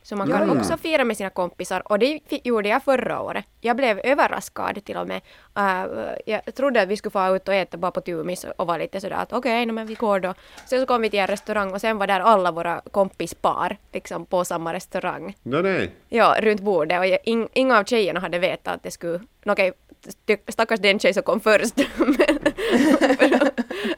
Så 0.06 0.16
man 0.16 0.28
kan 0.32 0.58
också 0.58 0.78
fira 0.78 1.04
med 1.04 1.18
sina 1.18 1.30
kompisar 1.30 1.92
och 1.92 2.00
det 2.00 2.20
gjorde 2.44 2.70
jag 2.70 2.84
förra 2.84 3.22
året. 3.22 3.46
Jag 3.62 3.76
blev 3.78 4.00
överraskad 4.04 4.86
till 4.86 4.98
och 4.98 5.08
med. 5.08 5.22
Uh, 5.58 5.86
jag 6.26 6.56
trodde 6.56 6.82
att 6.82 6.90
vi 6.90 6.98
skulle 6.98 7.12
få 7.12 7.36
ut 7.36 7.48
och 7.48 7.54
äta 7.54 7.78
bara 7.78 7.92
på 7.92 8.02
Tumis 8.02 8.46
och 8.58 8.68
var 8.68 8.80
lite 8.80 9.02
sådär 9.02 9.16
att 9.16 9.34
okej, 9.34 9.66
no, 9.66 9.72
men 9.74 9.88
vi 9.88 9.94
går 9.94 10.20
då. 10.20 10.34
Sen 10.66 10.80
så 10.80 10.86
kom 10.86 11.02
vi 11.02 11.10
till 11.10 11.20
en 11.20 11.28
restaurang 11.28 11.74
och 11.74 11.82
sen 11.82 11.98
var 11.98 12.08
där 12.08 12.20
alla 12.20 12.52
våra 12.52 12.82
kompispar 12.92 13.78
liksom 13.94 14.26
på 14.26 14.46
samma 14.46 14.74
restaurang. 14.74 15.36
Nå 15.44 15.62
nej. 15.62 15.92
Ja, 16.10 16.36
runt 16.42 16.62
bordet 16.62 17.00
och 17.00 17.08
jag, 17.08 17.20
ing, 17.24 17.48
inga 17.54 17.80
av 17.80 17.84
tjejerna 17.84 18.20
hade 18.20 18.40
vetat 18.40 18.76
att 18.76 18.84
det 18.84 18.92
skulle... 18.92 19.20
no, 19.44 19.52
Okej, 19.52 19.74
st- 20.08 20.38
stackars 20.48 20.80
den 20.80 21.00
tjej 21.00 21.14
som 21.14 21.24
kom 21.24 21.40
först. 21.40 21.76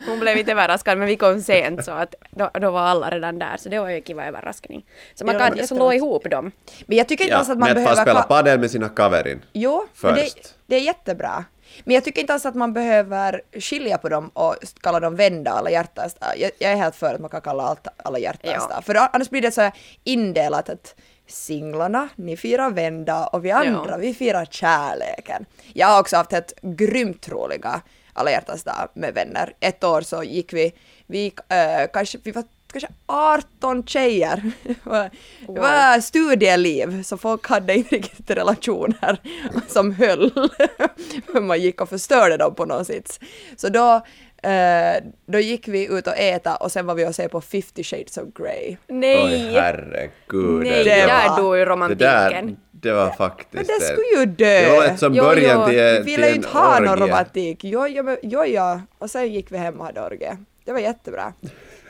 hon 0.06 0.20
blev 0.20 0.38
inte 0.38 0.52
överraskad 0.52 0.98
men 0.98 1.08
vi 1.08 1.16
kom 1.16 1.42
sent 1.42 1.86
så 1.86 1.92
att 1.92 2.16
då, 2.32 2.50
då 2.54 2.72
var 2.72 2.82
alla 2.82 3.10
redan 3.10 3.40
där 3.40 3.58
så 3.58 3.70
det 3.70 3.80
var 3.80 3.90
ju 3.90 3.96
en 3.96 4.02
kiva 4.02 4.26
överraskning. 4.28 4.86
Så 5.16 5.26
man 5.26 5.36
Ja, 5.36 5.48
kan 5.48 5.68
slå 5.68 5.94
ihop 5.94 6.30
dem. 6.30 6.52
Men 6.86 6.98
jag 6.98 7.08
tycker 7.08 7.24
inte 7.24 7.34
Ja, 7.34 7.38
alls 7.40 7.50
att 7.50 7.58
man 7.58 7.74
behöver... 7.74 8.02
spela 8.02 8.22
padel 8.24 8.60
med 8.60 8.72
sina 8.72 8.90
kaverin. 8.90 9.42
Jo, 9.54 9.88
men 10.02 10.14
det, 10.16 10.22
Först. 10.22 10.56
det 10.66 10.76
är 10.76 10.80
jättebra. 10.82 11.46
Men 11.84 11.94
jag 11.96 12.04
tycker 12.04 12.22
inte 12.22 12.34
alls 12.34 12.46
att 12.46 12.56
man 12.56 12.74
behöver 12.74 13.42
skilja 13.60 13.98
på 13.98 14.10
dem 14.10 14.30
och 14.34 14.56
kalla 14.82 15.00
dem 15.00 15.16
vända 15.16 15.52
alla 15.52 15.70
hjärtans. 15.72 16.16
Jag, 16.38 16.52
jag 16.60 16.72
är 16.72 16.76
helt 16.76 16.96
för 16.96 17.14
att 17.14 17.22
man 17.22 17.30
kan 17.30 17.42
kalla 17.42 17.64
allt 17.64 17.88
alla 17.98 18.20
hjärtans 18.20 18.68
Ja. 18.70 18.82
För 18.82 18.96
annars 19.14 19.30
blir 19.30 19.42
det 19.42 19.52
så 19.52 19.62
här 19.62 19.72
indelat 20.04 20.70
att 20.70 20.96
singlarna, 21.28 22.10
ni 22.16 22.38
firar 22.38 22.70
vända 22.70 23.28
och 23.28 23.46
vi 23.46 23.52
andra, 23.52 23.86
Ja. 23.92 23.98
vi 23.98 24.14
firar 24.14 24.46
kärleken. 24.46 25.46
Jag 25.74 25.88
har 25.88 26.00
också 26.00 26.16
haft 26.18 26.34
ett 26.34 26.54
grymt 26.62 27.30
roliga 27.30 27.82
alla 28.18 28.32
hjärtans 28.32 28.64
dag 28.64 28.90
med 28.94 29.14
vänner. 29.14 29.54
Ett 29.60 29.84
år 29.84 30.02
så 30.02 30.24
gick 30.24 30.54
vi, 30.54 30.74
vi 31.08 31.20
gick, 31.20 31.40
äh, 31.52 31.88
kanske, 31.94 32.18
vi 32.24 32.32
var 32.32 32.44
kanske 32.72 32.90
18 33.06 33.84
tjejer. 33.84 34.52
Det 34.64 34.76
var, 34.84 35.10
var 35.48 36.00
studieliv, 36.00 37.04
så 37.04 37.18
folk 37.18 37.48
hade 37.48 37.76
inte 37.76 37.96
riktigt 37.96 38.30
relationer 38.30 39.18
som 39.68 39.94
höll. 39.94 40.50
Man 41.42 41.62
gick 41.62 41.82
och 41.82 41.90
förstörde 41.90 42.38
dem 42.38 42.56
på 42.56 42.66
något 42.66 42.88
sätt. 42.88 43.20
Så 43.56 43.70
då, 43.70 44.02
eh, 44.44 45.04
då 45.26 45.40
gick 45.40 45.68
vi 45.68 45.86
ut 45.98 46.08
och 46.08 46.18
äta 46.18 46.56
och 46.56 46.72
sen 46.72 46.86
var 46.86 46.96
vi 46.96 47.06
och 47.08 47.16
se 47.16 47.30
på 47.30 47.42
50 47.42 47.84
shades 47.84 48.18
of 48.18 48.24
Grey. 48.36 48.78
Nej! 48.88 49.24
Oj 49.24 49.52
herregud. 49.54 50.64
Nej, 50.64 50.84
det 50.84 50.90
där 50.90 51.30
var- 51.30 51.38
dog 51.42 51.58
ju 51.58 51.66
det 51.66 51.72
romantiken. 51.72 52.46
där, 52.46 52.56
det 52.72 52.92
var 52.92 53.10
faktiskt... 53.12 53.54
Men 53.54 53.66
det 53.66 53.86
skulle 53.86 54.20
ju 54.20 54.26
dö! 54.26 54.62
Det 54.62 54.78
var 54.78 54.86
ett 54.86 55.00
som 55.00 55.14
Jo, 55.16 55.24
början 55.24 55.60
jo. 55.62 55.68
till, 55.68 55.76
Vi 55.78 55.96
till 55.96 56.04
ville 56.06 56.30
ju 56.30 56.36
inte 56.36 56.48
ha 56.48 56.80
någon 56.80 57.00
romantik. 57.00 57.64
Jo, 57.64 57.88
jo, 57.88 58.18
jo, 58.22 58.46
ja. 58.46 58.82
Och 58.98 59.10
sen 59.12 59.34
gick 59.34 59.52
vi 59.52 59.58
hem 59.58 59.80
och 59.80 59.86
hade 59.86 60.02
orgie. 60.02 60.38
Det 60.66 60.72
var 60.72 60.80
jättebra. 60.80 61.34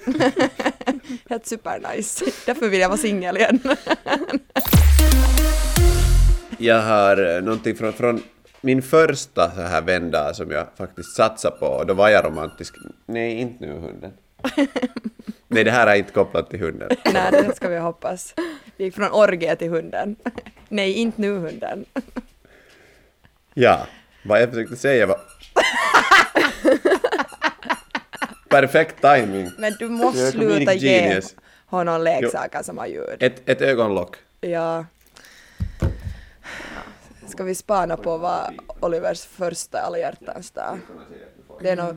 Helt 1.29 1.47
supernice. 1.47 2.25
Därför 2.45 2.69
vill 2.69 2.79
jag 2.79 2.89
vara 2.89 2.97
singel 2.97 3.37
igen. 3.37 3.59
Jag 6.57 6.81
har 6.81 7.35
eh, 7.35 7.41
någonting 7.43 7.75
från, 7.75 7.93
från 7.93 8.23
min 8.61 8.81
första 8.81 9.51
så 9.51 9.61
här 9.61 9.81
vända 9.81 10.33
som 10.33 10.51
jag 10.51 10.67
faktiskt 10.77 11.15
satsade 11.15 11.57
på 11.57 11.65
och 11.65 11.85
då 11.85 11.93
var 11.93 12.09
jag 12.09 12.25
romantisk. 12.25 12.75
Nej, 13.05 13.33
inte 13.33 13.65
nu 13.65 13.73
hunden. 13.73 14.11
Nej, 15.47 15.63
det 15.63 15.71
här 15.71 15.87
är 15.87 15.95
inte 15.95 16.11
kopplat 16.11 16.49
till 16.49 16.59
hunden. 16.59 16.89
Nej, 17.13 17.31
det 17.31 17.55
ska 17.55 17.67
vi 17.67 17.77
hoppas. 17.77 18.33
Vi 18.77 18.83
gick 18.83 18.95
från 18.95 19.11
orgie 19.11 19.55
till 19.55 19.69
hunden. 19.69 20.15
Nej, 20.69 20.93
inte 20.93 21.21
nu 21.21 21.37
hunden. 21.37 21.85
Ja, 23.53 23.87
vad 24.25 24.41
jag 24.41 24.49
försökte 24.49 24.75
säga 24.75 25.05
var... 25.05 25.19
Perfekt 28.49 29.01
timing. 29.01 29.51
Men 29.57 29.73
du 29.79 29.89
måste 29.89 30.31
sluta 30.31 30.73
ge 30.73 31.21
honom 31.65 32.01
leksaker 32.03 32.63
som 32.63 32.77
har 32.77 32.87
ljud. 32.87 33.17
Ett, 33.19 33.49
ett 33.49 33.61
ögonlock. 33.61 34.15
Ja. 34.41 34.85
Ska 37.27 37.43
vi 37.43 37.55
spana 37.55 37.97
på 37.97 38.17
vad 38.17 38.53
Olivers 38.79 39.25
första 39.25 39.79
alla 39.79 39.97
hjärtans 39.97 40.51
dag? 40.51 40.79
Det 41.61 41.69
är 41.69 41.75
nog, 41.75 41.95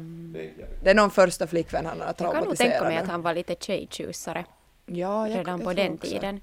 det 0.82 0.90
är 0.90 0.94
någon 0.94 1.10
första 1.10 1.46
flickvän 1.46 1.86
han 1.86 2.00
har 2.00 2.06
Jag 2.06 2.16
kan 2.16 2.26
nog 2.26 2.34
traumatiserat. 2.34 2.70
tänka 2.72 2.84
mig 2.84 2.94
nu. 2.96 3.02
att 3.02 3.08
han 3.08 3.22
var 3.22 3.34
lite 3.34 3.54
tjejtjusare 3.60 4.44
ja, 4.86 5.28
jag, 5.28 5.38
redan 5.38 5.58
jag 5.60 5.64
på 5.68 5.72
den 5.72 5.92
också. 5.94 6.06
tiden. 6.06 6.40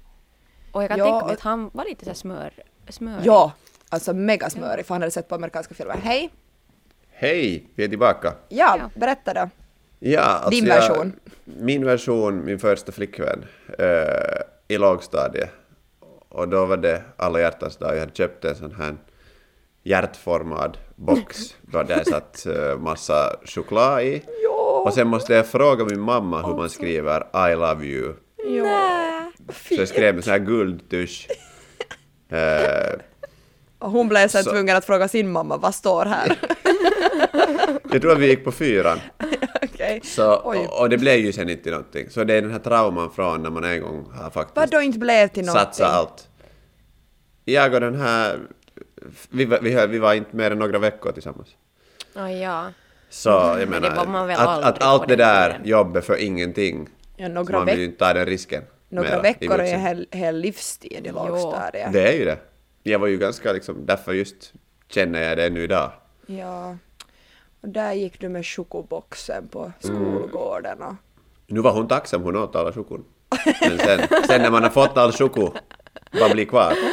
Och 0.72 0.82
jag 0.82 0.88
kan 0.90 0.98
Ja, 0.98 1.04
tänka 1.04 1.26
mig 1.26 1.34
att 1.34 1.40
han 1.40 1.70
var 1.74 1.84
lite 1.84 2.04
så 2.04 2.14
smör, 2.14 2.52
smörig. 2.88 3.26
Ja, 3.26 3.52
alltså 3.88 4.12
mega 4.14 4.50
smörig 4.50 4.86
för 4.86 4.94
han 4.94 5.02
hade 5.02 5.10
sett 5.10 5.28
på 5.28 5.34
amerikanska 5.34 5.74
filmer. 5.74 5.96
Hej! 6.02 6.30
Hej, 7.10 7.68
vi 7.74 7.84
är 7.84 7.88
tillbaka. 7.88 8.34
Ja, 8.48 8.76
Ja. 8.78 8.90
berätta 8.94 9.34
då. 9.34 9.48
Ja, 9.98 10.20
alltså 10.20 10.50
Din 10.50 10.66
jag- 10.66 10.74
version. 10.88 11.12
Min 11.44 11.84
version, 11.84 12.44
min 12.44 12.58
första 12.58 12.92
flickvän 12.92 13.44
eh, 13.78 14.40
i 14.68 14.78
lågstadiet. 14.78 15.50
Och 16.28 16.48
då 16.48 16.66
var 16.66 16.76
det 16.76 17.02
alla 17.16 17.40
hjärtans 17.40 17.76
dag. 17.76 17.94
Jag 17.94 18.00
hade 18.00 18.14
köpt 18.14 18.44
en 18.44 18.54
sån 18.56 18.74
här 18.74 18.96
hjärtformad 19.82 20.78
box 20.96 21.38
där 21.62 21.84
det 21.84 22.04
satt 22.04 22.46
eh, 22.46 22.78
massa 22.78 23.36
choklad 23.44 24.02
i. 24.02 24.22
Och 24.84 24.94
sen 24.94 25.08
måste 25.08 25.34
jag 25.34 25.46
fråga 25.46 25.84
min 25.84 26.00
mamma 26.00 26.42
hur 26.46 26.54
man 26.54 26.70
skriver 26.70 27.20
I 27.52 27.54
love 27.54 27.84
you. 27.86 28.14
Ja. 28.62 29.32
Så 29.68 29.74
jag 29.74 29.88
skrev 29.88 30.14
med 30.14 30.24
sån 30.24 30.30
här 30.32 30.38
guldtusch. 30.38 31.28
Eh, 32.30 32.92
Och 33.78 33.90
hon 33.90 34.08
blev 34.08 34.28
sen 34.28 34.44
Så- 34.44 34.50
tvungen 34.50 34.76
att 34.76 34.84
fråga 34.84 35.08
sin 35.08 35.32
mamma, 35.32 35.56
vad 35.56 35.74
står 35.74 36.04
här? 36.04 36.38
jag 37.92 38.02
tror 38.02 38.12
att 38.12 38.18
vi 38.18 38.26
gick 38.26 38.44
på 38.44 38.52
fyran. 38.52 38.98
Så, 40.04 40.40
Oj. 40.44 40.58
och, 40.58 40.80
och 40.80 40.88
det 40.88 40.98
blev 40.98 41.16
ju 41.18 41.32
sen 41.32 41.48
inte 41.50 41.70
någonting. 41.70 42.10
Så 42.10 42.24
det 42.24 42.34
är 42.34 42.42
den 42.42 42.50
här 42.50 42.58
trauman 42.58 43.10
från 43.10 43.42
när 43.42 43.50
man 43.50 43.64
en 43.64 43.80
gång 43.80 44.10
har 44.14 44.30
faktiskt 44.30 44.56
Vad 44.56 44.70
då 44.70 44.80
inte 44.80 44.98
blev 44.98 45.28
till 45.28 45.44
någonting? 45.46 45.64
satsa 45.66 45.86
allt. 45.86 46.28
Jag 47.44 47.74
och 47.74 47.80
den 47.80 48.00
här, 48.00 48.38
vi, 49.30 49.44
var- 49.44 49.58
vi, 49.60 49.86
vi 49.86 49.98
var 49.98 50.14
inte 50.14 50.36
mer 50.36 50.50
än 50.50 50.58
några 50.58 50.78
veckor 50.78 51.12
tillsammans. 51.12 51.48
Ja, 52.14 52.30
ja. 52.30 52.72
Så 53.10 53.28
jag 53.28 53.56
Men 53.56 53.70
det 53.70 53.80
menar, 53.80 53.96
var 53.96 54.06
man 54.06 54.26
väl 54.26 54.40
att, 54.40 54.62
att 54.64 54.82
allt 54.82 55.08
det 55.08 55.16
där 55.16 55.50
tiden. 55.50 55.66
jobbet 55.68 56.04
för 56.04 56.16
ingenting, 56.16 56.88
Ja, 57.16 57.28
några 57.28 57.56
man 57.58 57.66
vill 57.66 57.78
ju 57.78 57.84
inte 57.84 57.98
ta 57.98 58.12
den 58.12 58.26
risken. 58.26 58.62
några 58.88 59.08
mera 59.10 59.22
veckor 59.22 59.58
är 59.60 59.78
hel, 59.78 60.06
hel 60.10 60.36
livstid 60.40 61.06
i 61.06 61.10
lågstadiet. 61.10 61.92
Det 61.92 62.08
är 62.08 62.18
ju 62.18 62.24
det. 62.24 62.38
Jag 62.82 62.98
var 62.98 63.06
ju 63.06 63.18
ganska 63.18 63.52
liksom, 63.52 63.86
därför 63.86 64.12
just 64.12 64.52
känner 64.88 65.22
jag 65.28 65.36
det 65.38 65.46
ännu 65.46 65.62
idag. 65.62 65.92
Ja. 66.26 66.76
Och 67.60 67.68
där 67.68 67.92
gick 67.92 68.20
du 68.20 68.28
med 68.28 68.46
chokoboxen 68.46 69.48
på 69.48 69.72
skolgården 69.80 70.82
och... 70.82 70.94
Nu 71.46 71.60
var 71.60 71.72
hon 71.72 71.88
tacksam, 71.88 72.22
hon 72.22 72.36
åt 72.36 72.56
alla 72.56 72.72
chokon. 72.72 73.04
Men 73.60 73.78
sen, 73.78 74.00
sen 74.26 74.42
när 74.42 74.50
man 74.50 74.62
har 74.62 74.70
fått 74.70 74.96
all 74.96 75.12
choko, 75.12 75.52
vad 76.12 76.32
blir 76.32 76.44
kvar? 76.44 76.74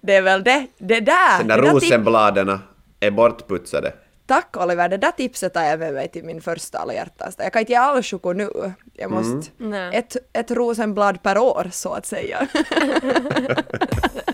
Det 0.00 0.14
är 0.14 0.22
väl 0.22 0.44
det, 0.44 0.66
det 0.78 1.00
där! 1.00 1.38
Sen 1.38 1.46
när 1.46 1.58
rosenbladen 1.58 2.58
är 3.00 3.10
bortputsade. 3.10 3.92
Tack 4.26 4.56
Oliver, 4.56 4.88
det 4.88 4.96
där 4.96 5.10
tipset 5.10 5.54
tar 5.54 5.62
jag 5.62 5.78
med 5.78 5.94
mig 5.94 6.08
till 6.08 6.24
min 6.24 6.40
första 6.40 6.78
alla 6.78 6.94
hjärtans. 6.94 7.34
Jag 7.38 7.52
kan 7.52 7.60
inte 7.60 7.72
ge 7.72 7.78
all 7.78 8.02
choko 8.02 8.32
nu. 8.32 8.72
Jag 8.92 9.10
måste... 9.10 9.50
Nej. 9.56 9.96
Ett, 9.96 10.16
ett 10.32 10.50
rosenblad 10.50 11.22
per 11.22 11.38
år, 11.38 11.68
så 11.72 11.92
att 11.92 12.06
säga. 12.06 12.48